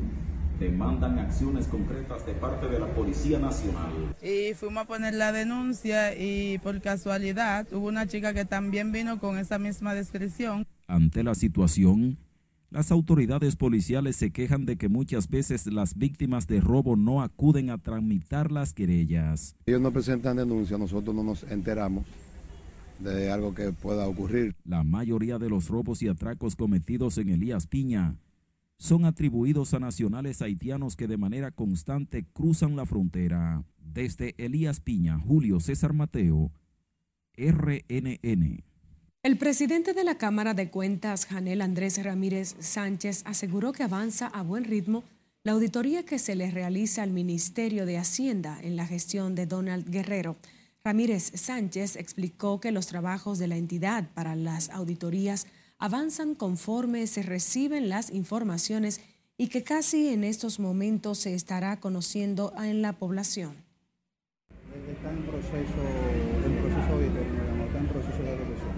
demandan 0.59 1.19
acciones 1.19 1.67
concretas 1.67 2.25
de 2.25 2.33
parte 2.33 2.67
de 2.67 2.79
la 2.79 2.87
Policía 2.87 3.39
Nacional. 3.39 3.91
Y 4.21 4.53
fuimos 4.53 4.83
a 4.83 4.87
poner 4.87 5.13
la 5.13 5.31
denuncia 5.31 6.15
y 6.17 6.57
por 6.59 6.81
casualidad 6.81 7.67
hubo 7.71 7.87
una 7.87 8.07
chica 8.07 8.33
que 8.33 8.45
también 8.45 8.91
vino 8.91 9.19
con 9.19 9.37
esa 9.37 9.59
misma 9.59 9.93
descripción. 9.93 10.65
Ante 10.87 11.23
la 11.23 11.35
situación, 11.35 12.17
Las 12.69 12.91
autoridades 12.91 13.55
policiales 13.55 14.17
se 14.17 14.31
quejan 14.31 14.65
de 14.65 14.75
que 14.75 14.89
muchas 14.89 15.29
veces 15.29 15.67
las 15.67 15.95
víctimas 15.95 16.47
de 16.47 16.59
robo 16.59 16.97
no 16.97 17.21
acuden 17.21 17.69
a 17.69 17.77
tramitar 17.77 18.51
las 18.51 18.73
querellas. 18.73 19.55
Ellos 19.65 19.79
no 19.79 19.91
presentan 19.91 20.35
denuncia, 20.35 20.77
nosotros 20.77 21.15
no 21.15 21.23
nos 21.23 21.43
enteramos 21.43 22.03
de 22.99 23.31
algo 23.31 23.55
que 23.55 23.71
pueda 23.71 24.05
ocurrir. 24.05 24.53
La 24.65 24.83
mayoría 24.83 25.39
de 25.39 25.49
los 25.49 25.69
robos 25.69 26.01
y 26.01 26.09
atracos 26.09 26.57
cometidos 26.57 27.17
en 27.17 27.29
Elías 27.29 27.67
Piña 27.67 28.15
son 28.77 29.05
atribuidos 29.05 29.73
a 29.73 29.79
nacionales 29.79 30.41
haitianos 30.41 30.95
que 30.95 31.07
de 31.07 31.17
manera 31.17 31.51
constante 31.51 32.25
cruzan 32.31 32.75
la 32.75 32.85
frontera. 32.85 33.63
Desde 33.79 34.35
Elías 34.37 34.79
Piña, 34.79 35.19
Julio 35.19 35.59
César 35.59 35.93
Mateo, 35.93 36.51
RNN. 37.35 38.63
El 39.23 39.37
presidente 39.37 39.93
de 39.93 40.03
la 40.03 40.17
Cámara 40.17 40.53
de 40.53 40.69
Cuentas, 40.69 41.25
Janel 41.25 41.61
Andrés 41.61 42.01
Ramírez 42.03 42.55
Sánchez, 42.59 43.23
aseguró 43.25 43.73
que 43.73 43.83
avanza 43.83 44.27
a 44.27 44.43
buen 44.43 44.63
ritmo 44.63 45.03
la 45.43 45.53
auditoría 45.53 46.03
que 46.03 46.19
se 46.19 46.35
le 46.35 46.51
realiza 46.51 47.03
al 47.03 47.11
Ministerio 47.11 47.85
de 47.85 47.97
Hacienda 47.97 48.59
en 48.61 48.75
la 48.75 48.85
gestión 48.85 49.33
de 49.33 49.47
Donald 49.47 49.89
Guerrero. 49.89 50.37
Ramírez 50.83 51.31
Sánchez 51.35 51.95
explicó 51.95 52.59
que 52.59 52.71
los 52.71 52.87
trabajos 52.87 53.39
de 53.39 53.47
la 53.47 53.57
entidad 53.57 54.09
para 54.13 54.35
las 54.35 54.69
auditorías 54.69 55.47
avanzan 55.79 56.35
conforme 56.35 57.05
se 57.07 57.21
reciben 57.21 57.89
las 57.89 58.11
informaciones 58.11 59.01
y 59.37 59.49
que 59.49 59.63
casi 59.63 60.09
en 60.09 60.23
estos 60.23 60.59
momentos 60.59 61.19
se 61.19 61.35
estará 61.35 61.79
conociendo 61.79 62.53
en 62.57 62.81
la 62.81 62.93
población. 62.93 63.55
Está 64.89 65.11
en 65.11 65.23
proceso, 65.23 65.81
en 66.45 66.53
proceso 66.57 66.93
auditorio, 66.93 67.65
está 67.65 67.77
en 67.77 67.87
proceso 67.87 68.23
de 68.23 68.35
revisión. 68.35 68.75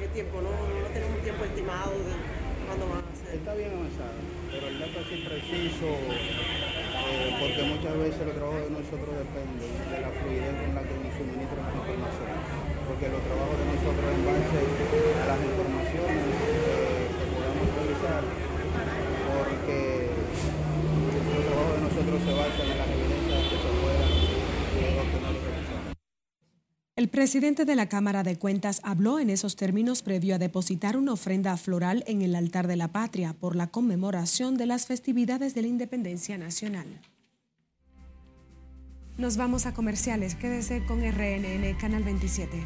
¿Qué 0.00 0.08
tiempo? 0.08 0.42
No, 0.42 0.50
no 0.50 0.88
tenemos 0.92 1.16
un 1.16 1.22
tiempo 1.24 1.44
estimado 1.44 1.92
de 1.92 2.12
cuándo 2.66 2.88
van 2.88 3.04
a 3.04 3.16
ser. 3.16 3.36
Está 3.36 3.54
bien 3.54 3.72
avanzado, 3.72 4.20
pero 4.52 4.68
el 4.68 4.78
dato 4.78 5.00
es 5.00 5.20
preciso 5.24 5.86
eh, 7.06 7.36
porque 7.40 7.62
muchas 7.64 7.96
veces 7.96 8.20
el 8.20 8.32
trabajo 8.36 8.60
de 8.60 8.70
nosotros 8.70 9.12
depende 9.16 9.64
de 9.64 10.00
la 10.00 10.10
fluidez 10.12 10.54
con 10.60 10.74
la 10.76 10.82
que 10.84 10.94
nos 11.00 11.12
suministran 11.16 11.64
la 11.64 11.72
información. 11.72 12.45
Porque 12.86 13.08
los 13.08 13.22
trabajos 13.22 13.58
de 13.58 13.66
nosotros 13.66 14.06
en 14.14 14.22
base 14.24 14.58
a 15.22 15.26
las 15.26 15.40
informaciones 15.42 16.22
eh, 16.46 17.10
que 17.18 17.24
podamos 17.34 17.66
realizar, 17.76 18.22
porque 19.36 20.10
los 21.26 21.44
trabajos 21.46 21.74
de 21.74 21.80
nosotros 21.82 22.18
se 22.24 22.32
basan 22.32 22.66
en 22.70 22.78
las 22.78 22.88
evidencias 22.88 23.42
que 23.50 23.56
se 23.58 23.70
puedan 23.82 24.10
obtener. 25.02 25.36
El 26.96 27.08
presidente 27.08 27.66
de 27.66 27.76
la 27.76 27.90
Cámara 27.90 28.22
de 28.22 28.38
Cuentas 28.38 28.80
habló 28.82 29.18
en 29.18 29.28
esos 29.28 29.56
términos 29.56 30.00
previo 30.00 30.34
a 30.34 30.38
depositar 30.38 30.96
una 30.96 31.12
ofrenda 31.12 31.56
floral 31.58 32.02
en 32.06 32.22
el 32.22 32.34
altar 32.34 32.66
de 32.68 32.76
la 32.76 32.88
patria 32.88 33.34
por 33.34 33.54
la 33.54 33.66
conmemoración 33.66 34.56
de 34.56 34.64
las 34.64 34.86
festividades 34.86 35.54
de 35.54 35.60
la 35.62 35.68
independencia 35.68 36.38
nacional. 36.38 36.86
Nos 39.18 39.38
vamos 39.38 39.64
a 39.64 39.72
comerciales. 39.72 40.34
Quédese 40.34 40.84
con 40.84 41.00
RNN 41.00 41.74
Canal 41.78 42.04
27. 42.04 42.62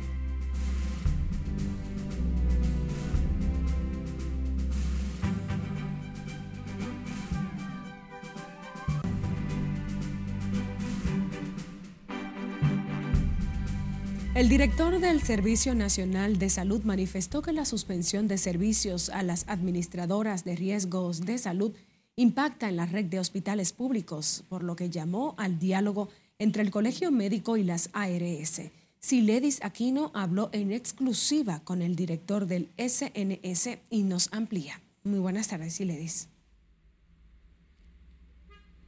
El 14.34 14.48
director 14.48 14.98
del 14.98 15.22
Servicio 15.22 15.76
Nacional 15.76 16.38
de 16.38 16.50
Salud 16.50 16.82
manifestó 16.82 17.42
que 17.42 17.52
la 17.52 17.64
suspensión 17.64 18.26
de 18.26 18.38
servicios 18.38 19.08
a 19.10 19.22
las 19.22 19.44
administradoras 19.48 20.44
de 20.44 20.56
riesgos 20.56 21.20
de 21.20 21.38
salud 21.38 21.74
impacta 22.16 22.68
en 22.68 22.76
la 22.76 22.86
red 22.86 23.04
de 23.04 23.18
hospitales 23.18 23.72
públicos, 23.72 24.44
por 24.48 24.62
lo 24.64 24.76
que 24.76 24.90
llamó 24.90 25.34
al 25.38 25.58
diálogo 25.58 26.08
entre 26.40 26.62
el 26.62 26.70
Colegio 26.70 27.12
Médico 27.12 27.56
y 27.56 27.62
las 27.62 27.90
ARS. 27.92 28.62
Siledis 28.98 29.62
Aquino 29.62 30.10
habló 30.14 30.50
en 30.52 30.72
exclusiva 30.72 31.62
con 31.62 31.82
el 31.82 31.94
director 31.94 32.46
del 32.46 32.70
SNS 32.76 33.78
y 33.90 34.02
nos 34.02 34.32
amplía. 34.32 34.80
Muy 35.04 35.20
buenas 35.20 35.48
tardes, 35.48 35.74
Siledis. 35.74 36.28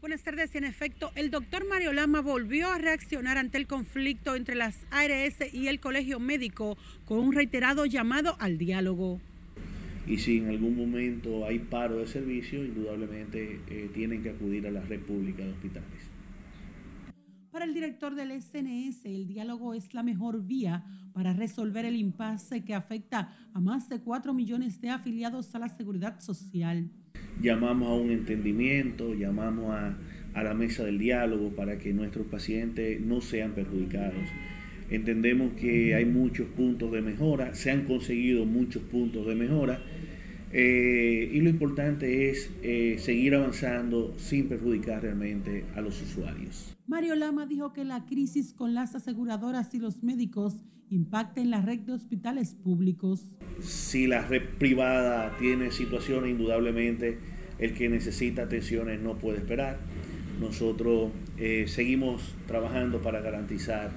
Buenas 0.01 0.23
tardes. 0.23 0.55
En 0.55 0.65
efecto, 0.65 1.13
el 1.15 1.31
doctor 1.31 1.69
Mario 1.69 1.93
Lama 1.93 2.23
volvió 2.23 2.71
a 2.71 2.79
reaccionar 2.79 3.39
ante 3.39 3.59
el 3.59 3.67
conflicto 3.67 4.35
entre 4.35 4.57
las 4.57 4.75
ARS 4.91 5.37
y 5.53 5.69
el 5.69 5.79
Colegio 5.79 6.19
Médico 6.19 6.77
con 7.05 7.19
un 7.19 7.33
reiterado 7.33 7.87
llamado 7.87 8.37
al 8.41 8.59
diálogo. 8.59 9.21
Y 10.07 10.19
si 10.19 10.39
en 10.39 10.49
algún 10.49 10.77
momento 10.77 11.47
hay 11.47 11.61
paro 11.61 11.99
de 11.99 12.07
servicio, 12.07 12.65
indudablemente 12.65 13.61
eh, 13.69 13.91
tienen 13.95 14.23
que 14.23 14.31
acudir 14.31 14.67
a 14.67 14.71
la 14.71 14.81
red 14.81 15.01
pública 15.01 15.45
de 15.45 15.51
hospitales. 15.51 16.12
Para 17.53 17.67
el 17.67 17.75
director 17.75 18.15
del 18.15 18.33
SNS, 18.33 19.05
el 19.05 19.27
diálogo 19.29 19.75
es 19.75 19.95
la 19.95 20.03
mejor 20.03 20.43
vía 20.43 20.85
para 21.13 21.35
resolver 21.35 21.85
el 21.85 21.97
impasse 21.97 22.65
que 22.65 22.75
afecta 22.75 23.33
a 23.53 23.61
más 23.61 23.89
de 23.91 24.01
4 24.01 24.33
millones 24.33 24.81
de 24.81 24.91
afiliados 24.91 25.55
a 25.55 25.59
la 25.59 25.69
seguridad 25.69 26.19
social 26.21 26.91
llamamos 27.41 27.89
a 27.89 27.95
un 27.95 28.11
entendimiento, 28.11 29.15
llamamos 29.15 29.75
a, 29.75 29.97
a, 30.35 30.43
la 30.43 30.55
mesa 30.55 30.85
del 30.85 30.99
diálogo 30.99 31.51
para 31.51 31.79
que 31.79 31.93
nuestros 31.93 32.27
pacientes 32.27 33.01
no 33.01 33.21
sean 33.21 33.53
perjudicados. 33.53 34.25
Entendemos 34.91 35.53
que 35.55 35.95
hay 35.95 36.05
muchos 36.05 36.47
puntos 36.49 36.93
de 36.93 37.01
mejora, 37.01 37.55
se 37.55 37.71
han 37.71 37.85
conseguido 37.85 38.45
muchos 38.45 38.83
puntos 38.83 39.27
de 39.27 39.35
mejora 39.35 39.81
eh, 40.53 41.31
y 41.33 41.41
lo 41.41 41.49
importante 41.49 42.31
es 42.31 42.51
eh, 42.63 42.97
seguir 42.99 43.35
avanzando 43.35 44.15
sin 44.19 44.49
perjudicar 44.49 45.03
realmente 45.03 45.65
a 45.75 45.81
los 45.81 46.01
usuarios. 46.03 46.77
Mario 46.87 47.15
Lama 47.15 47.47
dijo 47.47 47.73
que 47.73 47.85
la 47.85 48.05
crisis 48.05 48.53
con 48.53 48.75
las 48.75 48.95
aseguradoras 48.95 49.75
y 49.75 49.79
los 49.79 50.03
médicos 50.03 50.57
impacta 50.91 51.41
en 51.41 51.51
la 51.51 51.63
red 51.63 51.81
de 51.81 51.93
hospitales 51.93 52.55
públicos. 52.55 53.23
Si 53.63 54.07
la 54.07 54.27
red 54.27 54.43
privada 54.59 55.35
tiene 55.39 55.71
situaciones, 55.71 56.31
indudablemente 56.31 57.19
el 57.59 57.73
que 57.73 57.89
necesita 57.89 58.43
atenciones 58.43 59.01
no 59.01 59.15
puede 59.15 59.39
esperar. 59.39 59.79
Nosotros 60.39 61.13
eh, 61.39 61.65
seguimos 61.67 62.35
trabajando 62.47 63.01
para 63.01 63.21
garantizar 63.21 63.91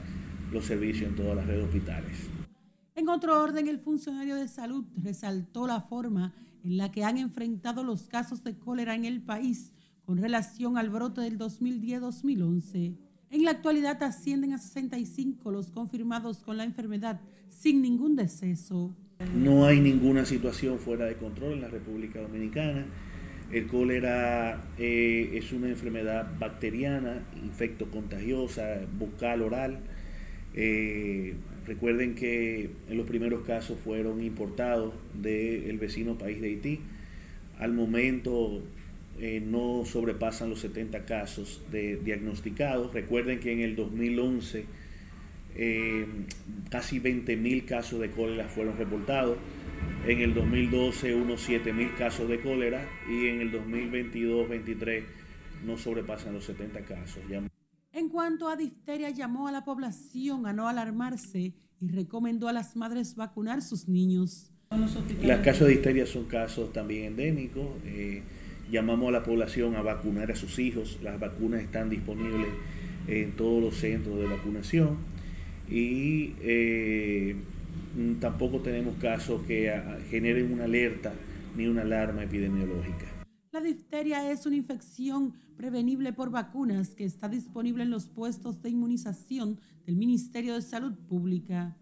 los 0.54 0.66
servicios 0.66 1.10
en 1.10 1.16
todas 1.18 1.36
las 1.36 1.48
redes 1.48 1.66
hospitales. 1.66 2.30
En 2.96 3.10
otro 3.10 3.42
orden, 3.42 3.68
el 3.68 3.80
funcionario 3.80 4.36
de 4.36 4.48
salud 4.48 4.86
resaltó 5.04 5.68
la 5.68 5.82
forma 5.82 6.34
en 6.66 6.78
la 6.78 6.92
que 6.92 7.04
han 7.04 7.18
enfrentado 7.18 7.84
los 7.84 8.08
casos 8.08 8.44
de 8.44 8.58
cólera 8.58 8.96
en 8.96 9.06
el 9.06 9.22
país 9.22 9.72
con 10.04 10.18
relación 10.18 10.78
al 10.78 10.90
brote 10.90 11.22
del 11.22 11.38
2010-2011. 11.38 12.96
En 13.30 13.44
la 13.44 13.52
actualidad 13.52 14.02
ascienden 14.02 14.54
a 14.54 14.58
65 14.58 15.52
los 15.52 15.70
confirmados 15.70 16.40
con 16.40 16.58
la 16.58 16.64
enfermedad 16.64 17.22
sin 17.50 17.84
ningún 17.84 18.16
deceso. 18.16 18.96
No 19.36 19.66
hay 19.66 19.80
ninguna 19.80 20.26
situación 20.26 20.80
fuera 20.80 21.06
de 21.06 21.16
control 21.16 21.54
en 21.54 21.62
la 21.62 21.68
República 21.68 22.20
Dominicana. 22.20 22.86
El 23.52 23.68
cólera 23.68 24.64
eh, 24.80 25.32
es 25.34 25.54
una 25.54 25.70
enfermedad 25.70 26.28
bacteriana, 26.40 27.24
infecto 27.44 27.92
contagiosa, 27.92 28.82
bucal, 28.98 29.44
oral. 29.44 29.80
Eh, 30.58 31.34
recuerden 31.68 32.16
que 32.16 32.70
en 32.90 32.98
los 32.98 33.06
primeros 33.06 33.46
casos 33.46 33.78
fueron 33.84 34.24
importados 34.24 34.94
del 35.14 35.78
vecino 35.78 36.18
país 36.18 36.40
de 36.40 36.48
Haití. 36.48 36.80
Al 37.60 37.74
momento 37.74 38.64
eh, 39.20 39.42
no 39.46 39.84
sobrepasan 39.86 40.50
los 40.50 40.60
70 40.62 41.06
casos 41.06 41.62
de 41.72 41.98
diagnosticados. 41.98 42.94
Recuerden 42.94 43.40
que 43.40 43.52
en 43.52 43.60
el 43.60 43.76
2011 43.76 44.66
eh, 45.58 46.06
casi 46.70 47.00
20 47.00 47.36
mil 47.38 47.66
casos 47.66 48.00
de 48.00 48.10
cólera 48.10 48.48
fueron 48.48 48.78
reportados. 48.78 49.38
En 50.08 50.22
el 50.22 50.34
2012 50.34 51.16
unos 51.16 51.42
7 51.42 51.74
mil 51.74 51.94
casos 51.96 52.30
de 52.30 52.40
cólera 52.40 52.88
y 53.10 53.28
en 53.28 53.42
el 53.42 53.52
2022-23 53.52 55.04
no 55.66 55.78
sobrepasan 55.78 56.34
los 56.34 56.46
70 56.46 56.82
casos. 56.82 57.22
En 57.96 58.10
cuanto 58.10 58.50
a 58.50 58.58
difteria, 58.58 59.10
llamó 59.10 59.48
a 59.48 59.54
la 59.54 59.64
población 59.64 60.46
a 60.48 60.52
no 60.52 60.68
alarmarse 60.68 61.54
y 61.80 61.88
recomendó 61.88 62.50
a 62.50 62.52
las 62.52 62.76
madres 62.76 63.16
vacunar 63.16 63.62
sus 63.62 63.88
niños. 63.88 64.52
Los 65.24 65.40
casos 65.40 65.68
de 65.68 65.76
difteria 65.76 66.06
son 66.06 66.26
casos 66.26 66.74
también 66.74 67.06
endémicos. 67.06 67.66
Eh, 67.86 68.22
llamamos 68.70 69.08
a 69.08 69.12
la 69.14 69.24
población 69.24 69.78
a 69.78 69.82
vacunar 69.82 70.30
a 70.30 70.36
sus 70.36 70.60
hijos. 70.60 71.00
Las 71.02 71.18
vacunas 71.22 71.62
están 71.62 71.90
disponibles 71.90 72.50
en 73.08 73.32
todos 73.38 73.64
los 73.64 73.76
centros 73.76 74.20
de 74.20 74.28
vacunación 74.28 74.98
y 75.70 76.34
eh, 76.42 77.38
tampoco 78.20 78.60
tenemos 78.60 78.98
casos 78.98 79.42
que 79.44 79.74
generen 80.10 80.52
una 80.52 80.66
alerta 80.66 81.14
ni 81.56 81.68
una 81.68 81.84
alarma 81.84 82.24
epidemiológica. 82.24 83.06
La 83.54 83.62
difteria 83.62 84.30
es 84.30 84.46
una 84.46 84.58
infección 84.58 85.34
prevenible 85.56 86.14
por 86.14 86.30
vacunas 86.30 86.90
que 86.96 87.06
está 87.06 87.30
disponible 87.30 87.84
en 87.84 87.90
los 87.90 88.08
puestos 88.08 88.62
de 88.62 88.70
inmunización 88.70 89.60
del 89.86 89.96
Ministerio 89.96 90.56
de 90.56 90.62
Salud 90.62 90.94
Pública. 91.08 91.76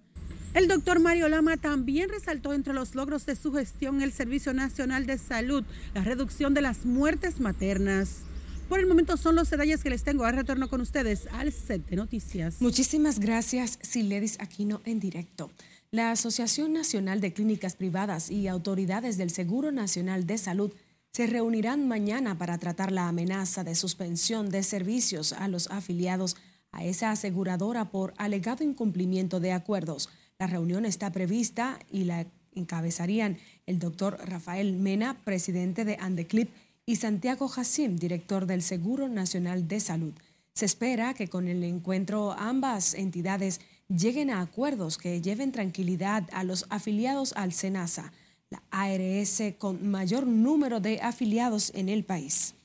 El 0.53 0.67
doctor 0.67 0.99
Mario 0.99 1.29
Lama 1.29 1.57
también 1.57 2.09
resaltó 2.09 2.53
entre 2.53 2.73
los 2.73 2.93
logros 2.93 3.25
de 3.25 3.35
su 3.35 3.51
gestión 3.53 4.01
el 4.01 4.11
Servicio 4.11 4.53
Nacional 4.53 5.07
de 5.07 5.17
Salud 5.17 5.63
la 5.95 6.03
reducción 6.03 6.53
de 6.53 6.61
las 6.61 6.85
muertes 6.85 7.39
maternas. 7.39 8.21
Por 8.69 8.79
el 8.79 8.87
momento 8.87 9.17
son 9.17 9.35
los 9.35 9.49
detalles 9.49 9.83
que 9.83 9.89
les 9.89 10.03
tengo. 10.03 10.25
Ahora 10.25 10.37
retorno 10.37 10.69
con 10.69 10.81
ustedes 10.81 11.27
al 11.31 11.51
set 11.51 11.85
de 11.87 11.95
noticias. 11.95 12.61
Muchísimas 12.61 13.19
gracias, 13.19 13.79
Siledis 13.81 14.39
Aquino, 14.39 14.81
en 14.85 14.99
directo. 14.99 15.51
La 15.91 16.11
Asociación 16.11 16.73
Nacional 16.73 17.21
de 17.21 17.33
Clínicas 17.33 17.75
Privadas 17.75 18.31
y 18.31 18.47
autoridades 18.47 19.17
del 19.17 19.29
Seguro 19.29 19.71
Nacional 19.71 20.25
de 20.25 20.37
Salud 20.37 20.71
se 21.15 21.27
reunirán 21.27 21.87
mañana 21.87 22.39
para 22.39 22.57
tratar 22.57 22.91
la 22.91 23.07
amenaza 23.07 23.63
de 23.63 23.75
suspensión 23.75 24.49
de 24.49 24.63
servicios 24.63 25.31
a 25.33 25.47
los 25.47 25.69
afiliados 25.69 26.35
a 26.71 26.83
esa 26.83 27.11
aseguradora 27.11 27.91
por 27.91 28.15
alegado 28.17 28.63
incumplimiento 28.63 29.39
de 29.39 29.51
acuerdos. 29.51 30.09
La 30.39 30.47
reunión 30.47 30.85
está 30.85 31.11
prevista 31.11 31.77
y 31.91 32.05
la 32.05 32.25
encabezarían 32.55 33.37
el 33.67 33.77
doctor 33.77 34.17
Rafael 34.25 34.73
Mena, 34.73 35.21
presidente 35.23 35.85
de 35.85 35.97
Andeclip, 35.99 36.49
y 36.87 36.95
Santiago 36.95 37.49
Hassim, 37.55 37.95
director 37.95 38.47
del 38.47 38.63
Seguro 38.63 39.07
Nacional 39.07 39.67
de 39.67 39.79
Salud. 39.79 40.13
Se 40.55 40.65
espera 40.65 41.13
que 41.13 41.27
con 41.27 41.47
el 41.47 41.63
encuentro 41.63 42.33
ambas 42.33 42.95
entidades 42.95 43.61
lleguen 43.87 44.31
a 44.31 44.41
acuerdos 44.41 44.97
que 44.97 45.21
lleven 45.21 45.51
tranquilidad 45.51 46.27
a 46.33 46.43
los 46.43 46.65
afiliados 46.69 47.33
al 47.33 47.53
SENASA, 47.53 48.11
ARS 48.71 49.41
con 49.57 49.87
mayor 49.87 50.27
número 50.27 50.79
de 50.79 50.99
afiliados 51.01 51.71
en 51.75 51.89
el 51.89 52.03
país. 52.03 52.55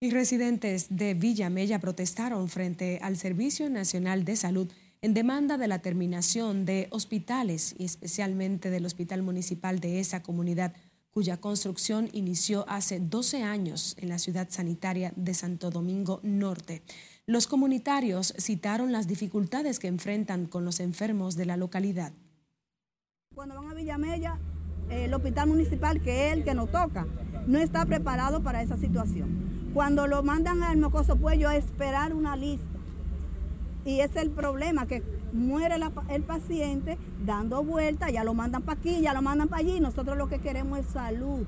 Y 0.00 0.10
residentes 0.10 0.88
de 0.90 1.14
Villa 1.14 1.48
Mella 1.48 1.80
protestaron 1.80 2.48
frente 2.48 2.98
al 3.02 3.16
Servicio 3.16 3.70
Nacional 3.70 4.24
de 4.24 4.36
Salud 4.36 4.70
en 5.00 5.14
demanda 5.14 5.56
de 5.56 5.68
la 5.68 5.80
terminación 5.80 6.64
de 6.64 6.88
hospitales 6.90 7.74
y 7.78 7.84
especialmente 7.84 8.70
del 8.70 8.84
Hospital 8.84 9.22
Municipal 9.22 9.80
de 9.80 10.00
esa 10.00 10.22
comunidad, 10.22 10.74
cuya 11.10 11.38
construcción 11.38 12.10
inició 12.12 12.68
hace 12.68 13.00
12 13.00 13.42
años 13.42 13.96
en 13.98 14.10
la 14.10 14.18
ciudad 14.18 14.48
sanitaria 14.50 15.14
de 15.16 15.32
Santo 15.32 15.70
Domingo 15.70 16.20
Norte. 16.22 16.82
Los 17.24 17.46
comunitarios 17.46 18.34
citaron 18.38 18.92
las 18.92 19.06
dificultades 19.06 19.78
que 19.78 19.88
enfrentan 19.88 20.44
con 20.44 20.66
los 20.66 20.78
enfermos 20.78 21.34
de 21.36 21.46
la 21.46 21.56
localidad. 21.56 22.12
Cuando 23.36 23.56
van 23.56 23.68
a 23.68 23.74
Villamella, 23.74 24.38
el 24.88 25.12
hospital 25.12 25.48
municipal, 25.48 26.00
que 26.00 26.28
es 26.28 26.32
el 26.32 26.42
que 26.42 26.54
nos 26.54 26.70
toca, 26.70 27.06
no 27.46 27.58
está 27.58 27.84
preparado 27.84 28.42
para 28.42 28.62
esa 28.62 28.78
situación. 28.78 29.68
Cuando 29.74 30.06
lo 30.06 30.22
mandan 30.22 30.62
al 30.62 30.78
Mocoso 30.78 31.16
Puello 31.16 31.50
a 31.50 31.54
esperar 31.54 32.14
una 32.14 32.34
lista 32.34 32.78
y 33.84 34.00
es 34.00 34.16
el 34.16 34.30
problema, 34.30 34.86
que 34.86 35.02
muere 35.34 35.74
el 36.08 36.22
paciente 36.22 36.96
dando 37.26 37.62
vueltas, 37.62 38.10
ya 38.10 38.24
lo 38.24 38.32
mandan 38.32 38.62
para 38.62 38.80
aquí, 38.80 39.02
ya 39.02 39.12
lo 39.12 39.20
mandan 39.20 39.48
para 39.48 39.60
allí. 39.60 39.80
Nosotros 39.80 40.16
lo 40.16 40.28
que 40.28 40.38
queremos 40.38 40.78
es 40.78 40.86
salud, 40.86 41.44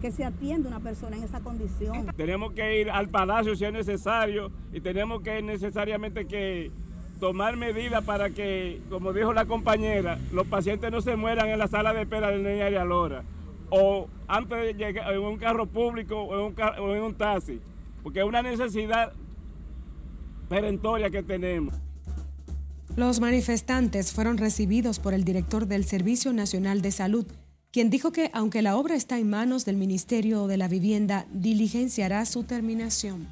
que 0.00 0.12
se 0.12 0.24
atienda 0.24 0.70
una 0.70 0.80
persona 0.80 1.18
en 1.18 1.24
esa 1.24 1.40
condición. 1.40 2.06
Tenemos 2.16 2.54
que 2.54 2.80
ir 2.80 2.90
al 2.90 3.10
palacio 3.10 3.54
si 3.56 3.66
es 3.66 3.72
necesario 3.74 4.50
y 4.72 4.80
tenemos 4.80 5.20
que 5.20 5.42
necesariamente 5.42 6.26
que 6.26 6.72
tomar 7.20 7.56
medidas 7.56 8.04
para 8.04 8.30
que, 8.30 8.80
como 8.90 9.12
dijo 9.12 9.32
la 9.32 9.46
compañera, 9.46 10.18
los 10.32 10.46
pacientes 10.46 10.90
no 10.90 11.00
se 11.00 11.16
mueran 11.16 11.48
en 11.48 11.58
la 11.58 11.68
sala 11.68 11.92
de 11.92 12.02
espera 12.02 12.28
del 12.30 12.42
Niña 12.42 12.70
y 12.70 12.74
Alora 12.74 13.24
o 13.70 14.08
antes 14.28 14.58
de 14.58 14.74
llegar 14.74 15.12
en 15.12 15.20
un 15.20 15.38
carro 15.38 15.66
público 15.66 16.20
o 16.20 16.34
en 16.34 16.54
un, 16.54 16.62
o 16.80 16.94
en 16.94 17.02
un 17.02 17.14
taxi, 17.14 17.60
porque 18.02 18.20
es 18.20 18.24
una 18.24 18.42
necesidad 18.42 19.12
perentoria 20.48 21.10
que 21.10 21.22
tenemos. 21.22 21.74
Los 22.96 23.20
manifestantes 23.20 24.12
fueron 24.12 24.38
recibidos 24.38 24.98
por 24.98 25.12
el 25.12 25.24
director 25.24 25.66
del 25.66 25.84
Servicio 25.84 26.32
Nacional 26.32 26.80
de 26.80 26.92
Salud, 26.92 27.26
quien 27.70 27.90
dijo 27.90 28.10
que 28.10 28.30
aunque 28.32 28.62
la 28.62 28.76
obra 28.76 28.94
está 28.94 29.18
en 29.18 29.28
manos 29.28 29.64
del 29.64 29.76
Ministerio 29.76 30.46
de 30.46 30.56
la 30.56 30.68
Vivienda, 30.68 31.26
diligenciará 31.30 32.24
su 32.24 32.44
terminación. 32.44 33.28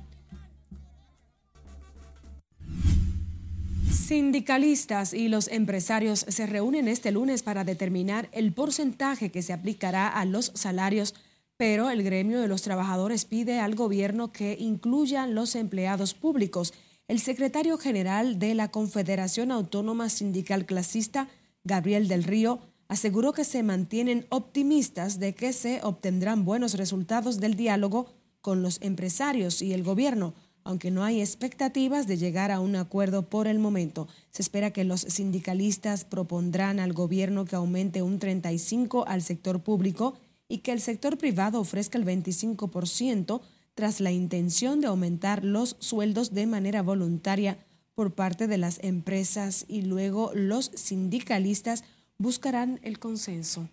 Sindicalistas 4.07 5.15
y 5.15 5.29
los 5.29 5.49
empresarios 5.49 6.27
se 6.29 6.45
reúnen 6.45 6.89
este 6.89 7.11
lunes 7.11 7.43
para 7.43 7.65
determinar 7.65 8.29
el 8.33 8.53
porcentaje 8.53 9.31
que 9.31 9.41
se 9.41 9.55
aplicará 9.55 10.09
a 10.09 10.27
los 10.27 10.53
salarios, 10.55 11.15
pero 11.57 11.89
el 11.89 12.03
gremio 12.03 12.39
de 12.43 12.47
los 12.47 12.61
trabajadores 12.61 13.25
pide 13.25 13.61
al 13.61 13.75
gobierno 13.75 14.31
que 14.31 14.59
incluyan 14.61 15.35
los 15.35 15.55
empleados 15.55 16.13
públicos. 16.13 16.75
El 17.09 17.19
secretario 17.19 17.79
general 17.79 18.39
de 18.39 18.55
la 18.55 18.71
Confederación 18.71 19.51
Autónoma 19.51 20.11
Sindical 20.11 20.67
Clasista, 20.67 21.29
Gabriel 21.65 22.07
del 22.07 22.25
Río, 22.25 22.59
aseguró 22.89 23.33
que 23.33 23.45
se 23.45 23.63
mantienen 23.63 24.27
optimistas 24.29 25.19
de 25.19 25.35
que 25.35 25.55
se 25.55 25.81
obtendrán 25.83 26.45
buenos 26.45 26.75
resultados 26.75 27.41
del 27.41 27.55
diálogo 27.55 28.13
con 28.43 28.61
los 28.61 28.83
empresarios 28.83 29.63
y 29.63 29.73
el 29.73 29.83
gobierno, 29.83 30.35
aunque 30.65 30.91
no 30.91 31.05
hay 31.05 31.21
expectativas 31.21 32.07
de 32.07 32.17
llegar 32.17 32.51
a 32.51 32.61
un 32.61 32.75
acuerdo 32.75 33.29
por 33.29 33.47
el 33.47 33.59
momento. 33.59 34.09
Se 34.31 34.43
espera 34.43 34.73
que 34.73 34.85
los 34.85 35.03
sindicalistas 35.03 36.05
propondrán 36.05 36.81
al 36.81 36.93
gobierno 36.93 37.45
que 37.45 37.57
aumente 37.57 38.03
un 38.03 38.19
35 38.19 39.05
al 39.07 39.23
sector 39.23 39.63
público 39.63 40.15
y 40.49 40.59
que 40.59 40.73
el 40.73 40.81
sector 40.81 41.19
privado 41.19 41.61
ofrezca 41.61 41.99
el 41.99 42.05
25% 42.05 43.41
tras 43.75 44.01
la 44.01 44.13
intención 44.13 44.81
de 44.81 44.87
aumentar 44.87 45.45
los 45.45 45.77
sueldos 45.81 46.33
de 46.33 46.47
manera 46.47 46.83
voluntaria 46.83 47.59
por 47.95 48.15
parte 48.15 48.47
de 48.47 48.59
las 48.59 48.83
empresas 48.83 49.65
y 49.69 49.83
luego 49.83 50.33
los 50.35 50.71
sindicalistas 50.75 51.85
buscarán 52.19 52.81
el 52.83 52.99
consenso. 52.99 53.69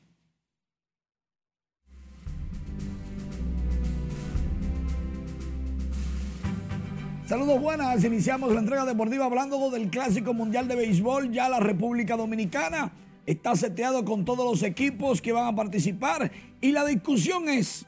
Saludos 7.31 7.61
buenas, 7.61 8.03
iniciamos 8.03 8.51
la 8.51 8.59
entrega 8.59 8.83
deportiva 8.83 9.23
hablando 9.23 9.69
del 9.69 9.89
Clásico 9.89 10.33
Mundial 10.33 10.67
de 10.67 10.75
Béisbol, 10.75 11.31
ya 11.31 11.47
la 11.47 11.61
República 11.61 12.17
Dominicana 12.17 12.91
está 13.25 13.55
seteado 13.55 14.03
con 14.03 14.25
todos 14.25 14.45
los 14.45 14.63
equipos 14.63 15.21
que 15.21 15.31
van 15.31 15.45
a 15.45 15.55
participar 15.55 16.29
y 16.59 16.73
la 16.73 16.83
discusión 16.83 17.47
es, 17.47 17.85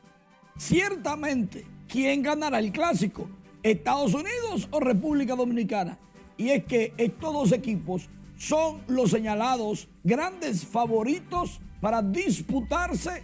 ciertamente, 0.57 1.65
¿quién 1.89 2.21
ganará 2.21 2.57
el 2.59 2.71
clásico? 2.71 3.27
¿Estados 3.63 4.13
Unidos 4.13 4.69
o 4.71 4.79
República 4.79 5.35
Dominicana? 5.35 5.99
Y 6.37 6.51
es 6.51 6.63
que 6.63 6.93
estos 6.95 7.33
dos 7.33 7.51
equipos 7.51 8.07
son 8.37 8.79
los 8.87 9.11
señalados 9.11 9.89
grandes 10.05 10.65
favoritos 10.65 11.59
para 11.81 12.01
disputarse 12.01 13.23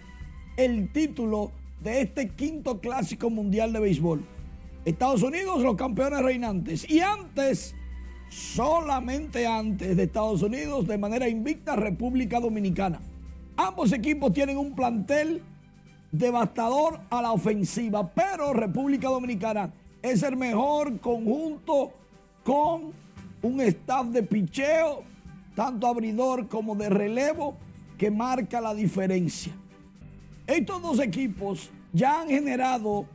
el 0.57 0.91
título 0.91 1.53
de 1.81 2.01
este 2.01 2.27
quinto 2.27 2.81
clásico 2.81 3.29
mundial 3.29 3.71
de 3.71 3.79
béisbol. 3.79 4.38
Estados 4.89 5.21
Unidos 5.21 5.61
los 5.61 5.75
campeones 5.75 6.21
reinantes 6.21 6.89
y 6.89 6.99
antes, 6.99 7.75
solamente 8.29 9.45
antes 9.45 9.95
de 9.95 10.03
Estados 10.03 10.41
Unidos, 10.41 10.87
de 10.87 10.97
manera 10.97 11.29
invicta, 11.29 11.75
República 11.75 12.39
Dominicana. 12.39 12.99
Ambos 13.55 13.91
equipos 13.91 14.33
tienen 14.33 14.57
un 14.57 14.73
plantel 14.73 15.43
devastador 16.11 17.01
a 17.09 17.21
la 17.21 17.31
ofensiva, 17.31 18.09
pero 18.11 18.53
República 18.53 19.09
Dominicana 19.09 19.71
es 20.01 20.23
el 20.23 20.35
mejor 20.37 20.99
conjunto 20.99 21.91
con 22.43 22.93
un 23.41 23.61
staff 23.61 24.07
de 24.07 24.23
picheo, 24.23 25.03
tanto 25.55 25.85
abridor 25.87 26.47
como 26.47 26.75
de 26.75 26.89
relevo, 26.89 27.55
que 27.97 28.09
marca 28.09 28.59
la 28.59 28.73
diferencia. 28.73 29.53
Estos 30.47 30.81
dos 30.81 30.99
equipos 30.99 31.69
ya 31.93 32.21
han 32.21 32.29
generado 32.29 33.05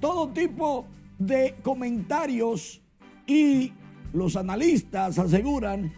todo 0.00 0.28
tipo 0.28 0.84
de 0.84 1.01
comentarios 1.62 2.80
y 3.26 3.72
los 4.12 4.36
analistas 4.36 5.18
aseguran 5.18 5.92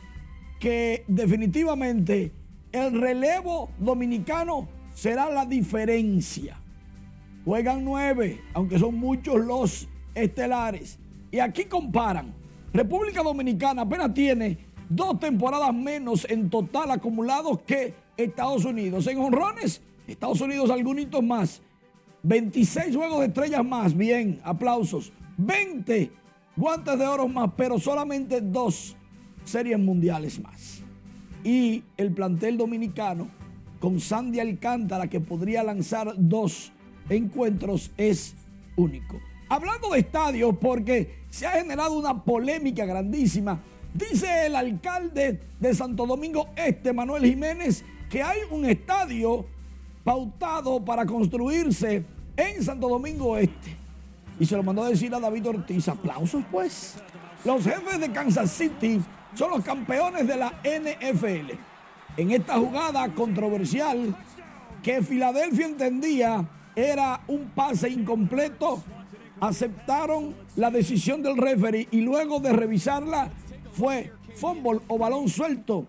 que 0.61 1.05
definitivamente 1.09 2.33
el 2.73 3.01
relevo 3.01 3.71
dominicano 3.79 4.69
será 4.95 5.31
la 5.31 5.45
diferencia. 5.47 6.59
Juegan 7.45 7.85
nueve, 7.85 8.41
aunque 8.55 8.79
son 8.79 8.99
muchos 8.99 9.45
los 9.45 9.89
estelares. 10.15 10.99
Y 11.31 11.41
aquí 11.41 11.65
comparan. 11.65 12.35
República 12.73 13.23
Dominicana 13.23 13.83
apenas 13.83 14.15
tiene 14.15 14.59
dos 14.89 15.19
temporadas 15.21 15.75
menos 15.75 16.27
en 16.29 16.49
total 16.49 16.91
acumulados 16.91 17.61
que 17.63 17.95
Estados 18.17 18.65
Unidos. 18.65 19.07
En 19.07 19.19
honrones, 19.19 19.83
Estados 20.07 20.41
Unidos 20.41 20.71
algunos 20.71 21.23
más. 21.23 21.63
26 22.25 22.97
juegos 22.97 23.21
de 23.21 23.27
estrellas 23.27 23.65
más. 23.65 23.97
Bien, 23.97 24.41
aplausos. 24.43 25.13
20 25.37 26.11
guantes 26.57 26.99
de 26.99 27.07
oro 27.07 27.29
más, 27.29 27.51
pero 27.57 27.79
solamente 27.79 28.41
dos 28.41 28.97
series 29.45 29.79
mundiales 29.79 30.41
más. 30.41 30.83
Y 31.45 31.85
el 31.97 32.13
plantel 32.13 32.57
dominicano 32.57 33.29
con 33.79 34.01
Sandy 34.01 34.41
Alcántara, 34.41 35.09
que 35.09 35.21
podría 35.21 35.63
lanzar 35.63 36.15
dos 36.17 36.73
encuentros, 37.09 37.93
es 37.97 38.35
único. 38.77 39.21
Hablando 39.49 39.91
de 39.91 40.01
estadios, 40.01 40.57
porque 40.61 41.23
se 41.31 41.47
ha 41.47 41.53
generado 41.53 41.97
una 41.97 42.25
polémica 42.25 42.85
grandísima 42.85 43.61
Dice 43.95 44.47
el 44.47 44.57
alcalde 44.57 45.39
de 45.61 45.73
Santo 45.73 46.05
Domingo 46.05 46.49
Este, 46.57 46.93
Manuel 46.93 47.25
Jiménez, 47.25 47.85
que 48.11 48.25
hay 48.25 48.41
un 48.51 48.65
estadio 48.65 49.47
pautado 50.03 50.85
para 50.85 51.07
construirse 51.07 52.05
en 52.37 52.63
Santo 52.63 52.89
Domingo 52.89 53.37
Este. 53.37 53.77
Y 54.39 54.47
se 54.47 54.57
lo 54.57 54.63
mandó 54.63 54.83
a 54.83 54.89
decir 54.89 55.15
a 55.15 55.21
David 55.21 55.49
Ortiz. 55.49 55.89
Aplausos 55.89 56.45
pues. 56.51 56.97
Los 57.45 57.65
jefes 57.65 58.01
de 58.01 58.11
Kansas 58.11 58.51
City 58.51 59.01
son 59.35 59.51
los 59.51 59.65
campeones 59.65 60.27
de 60.27 60.37
la 60.37 60.61
NFL. 60.65 61.53
En 62.17 62.31
esta 62.31 62.59
jugada 62.59 63.13
controversial 63.15 64.17
que 64.83 65.03
Filadelfia 65.03 65.67
entendía 65.67 66.49
era 66.77 67.21
un 67.29 67.51
pase 67.51 67.89
incompleto, 67.89 68.83
aceptaron 69.41 70.35
la 70.57 70.71
decisión 70.71 71.23
del 71.23 71.37
referee 71.37 71.89
y 71.91 72.01
luego 72.01 72.41
de 72.41 72.53
revisarla 72.53 73.31
fue 73.73 74.13
fumble 74.37 74.81
o 74.89 74.99
balón 74.99 75.29
suelto 75.29 75.87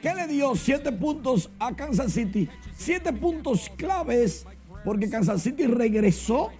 que 0.00 0.14
le 0.14 0.26
dio 0.26 0.54
siete 0.54 0.92
puntos 0.92 1.50
a 1.58 1.74
Kansas 1.74 2.12
City. 2.12 2.48
Siete 2.76 3.12
puntos 3.12 3.70
claves 3.76 4.46
porque 4.84 5.08
Kansas 5.08 5.42
City 5.42 5.66
regresó 5.66 6.50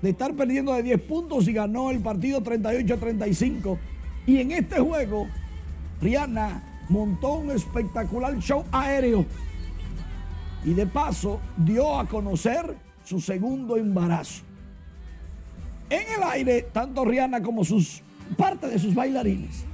de 0.00 0.10
estar 0.10 0.34
perdiendo 0.34 0.72
de 0.74 0.82
10 0.82 1.02
puntos 1.02 1.46
y 1.48 1.52
ganó 1.52 1.90
el 1.90 2.00
partido 2.00 2.42
38 2.42 2.94
a 2.94 2.96
35. 2.96 3.78
Y 4.26 4.38
en 4.38 4.52
este 4.52 4.80
juego, 4.80 5.28
Rihanna 6.00 6.84
montó 6.88 7.34
un 7.34 7.50
espectacular 7.50 8.38
show 8.38 8.64
aéreo 8.72 9.24
y 10.64 10.74
de 10.74 10.86
paso 10.86 11.40
dio 11.56 11.98
a 11.98 12.06
conocer 12.06 12.76
su 13.04 13.20
segundo 13.20 13.76
embarazo. 13.76 14.42
En 15.90 16.02
el 16.16 16.22
aire, 16.22 16.62
tanto 16.72 17.04
Rihanna 17.04 17.42
como 17.42 17.64
sus 17.64 18.02
parte 18.36 18.66
de 18.66 18.78
sus 18.78 18.94
bailarines, 18.94 19.64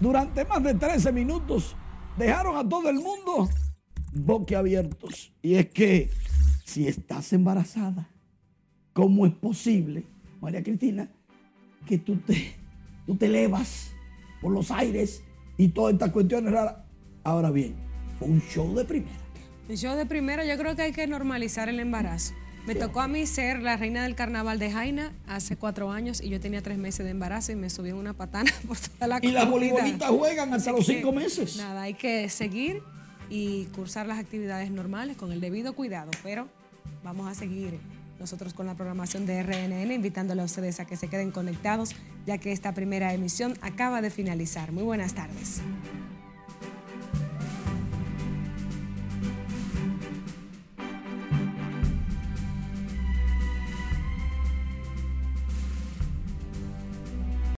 durante 0.00 0.44
más 0.44 0.62
de 0.62 0.74
13 0.74 1.12
minutos, 1.12 1.76
dejaron 2.16 2.56
a 2.56 2.68
todo 2.68 2.88
el 2.88 2.96
mundo 2.96 3.48
boquiabiertos. 4.12 5.32
Y 5.42 5.54
es 5.56 5.66
que 5.66 6.10
si 6.70 6.86
estás 6.86 7.32
embarazada, 7.32 8.08
¿cómo 8.92 9.26
es 9.26 9.32
posible, 9.32 10.04
María 10.40 10.62
Cristina, 10.62 11.08
que 11.84 11.98
tú 11.98 12.16
te, 12.18 12.54
tú 13.06 13.16
te 13.16 13.26
elevas 13.26 13.90
por 14.40 14.52
los 14.52 14.70
aires 14.70 15.24
y 15.56 15.68
todas 15.68 15.94
estas 15.94 16.12
cuestiones 16.12 16.52
raras? 16.52 16.76
Ahora 17.24 17.50
bien, 17.50 17.74
fue 18.20 18.28
un 18.28 18.40
show 18.42 18.72
de 18.76 18.84
primera. 18.84 19.18
Un 19.68 19.76
show 19.76 19.96
de 19.96 20.06
primera, 20.06 20.44
yo 20.44 20.56
creo 20.58 20.76
que 20.76 20.82
hay 20.82 20.92
que 20.92 21.08
normalizar 21.08 21.68
el 21.68 21.80
embarazo. 21.80 22.34
Me 22.68 22.76
tocó 22.76 23.00
a 23.00 23.08
mí 23.08 23.26
ser 23.26 23.62
la 23.62 23.76
reina 23.76 24.04
del 24.04 24.14
carnaval 24.14 24.60
de 24.60 24.70
Jaina 24.70 25.12
hace 25.26 25.56
cuatro 25.56 25.90
años 25.90 26.20
y 26.20 26.28
yo 26.28 26.38
tenía 26.38 26.62
tres 26.62 26.78
meses 26.78 27.04
de 27.04 27.10
embarazo 27.10 27.50
y 27.50 27.56
me 27.56 27.68
subí 27.68 27.88
en 27.88 27.96
una 27.96 28.12
patana 28.14 28.52
por 28.68 28.78
toda 28.78 29.08
la 29.08 29.18
Y 29.22 29.32
las 29.32 29.46
comunidad. 29.46 29.72
voleibolistas 29.72 30.10
juegan 30.10 30.54
hasta 30.54 30.70
los 30.70 30.86
cinco 30.86 31.10
que, 31.10 31.16
meses. 31.16 31.56
Nada, 31.56 31.82
hay 31.82 31.94
que 31.94 32.28
seguir 32.28 32.80
y 33.28 33.64
cursar 33.74 34.06
las 34.06 34.20
actividades 34.20 34.70
normales 34.70 35.16
con 35.16 35.32
el 35.32 35.40
debido 35.40 35.72
cuidado, 35.72 36.12
pero 36.22 36.48
vamos 37.02 37.30
a 37.30 37.34
seguir 37.34 37.78
nosotros 38.18 38.52
con 38.52 38.66
la 38.66 38.74
programación 38.74 39.24
de 39.24 39.42
RNN, 39.42 39.92
invitándole 39.92 40.42
a 40.42 40.44
ustedes 40.44 40.78
a 40.78 40.84
que 40.84 40.96
se 40.96 41.08
queden 41.08 41.30
conectados, 41.30 41.96
ya 42.26 42.38
que 42.38 42.52
esta 42.52 42.74
primera 42.74 43.14
emisión 43.14 43.54
acaba 43.62 44.02
de 44.02 44.10
finalizar. 44.10 44.72
Muy 44.72 44.84
buenas 44.84 45.14
tardes. 45.14 45.62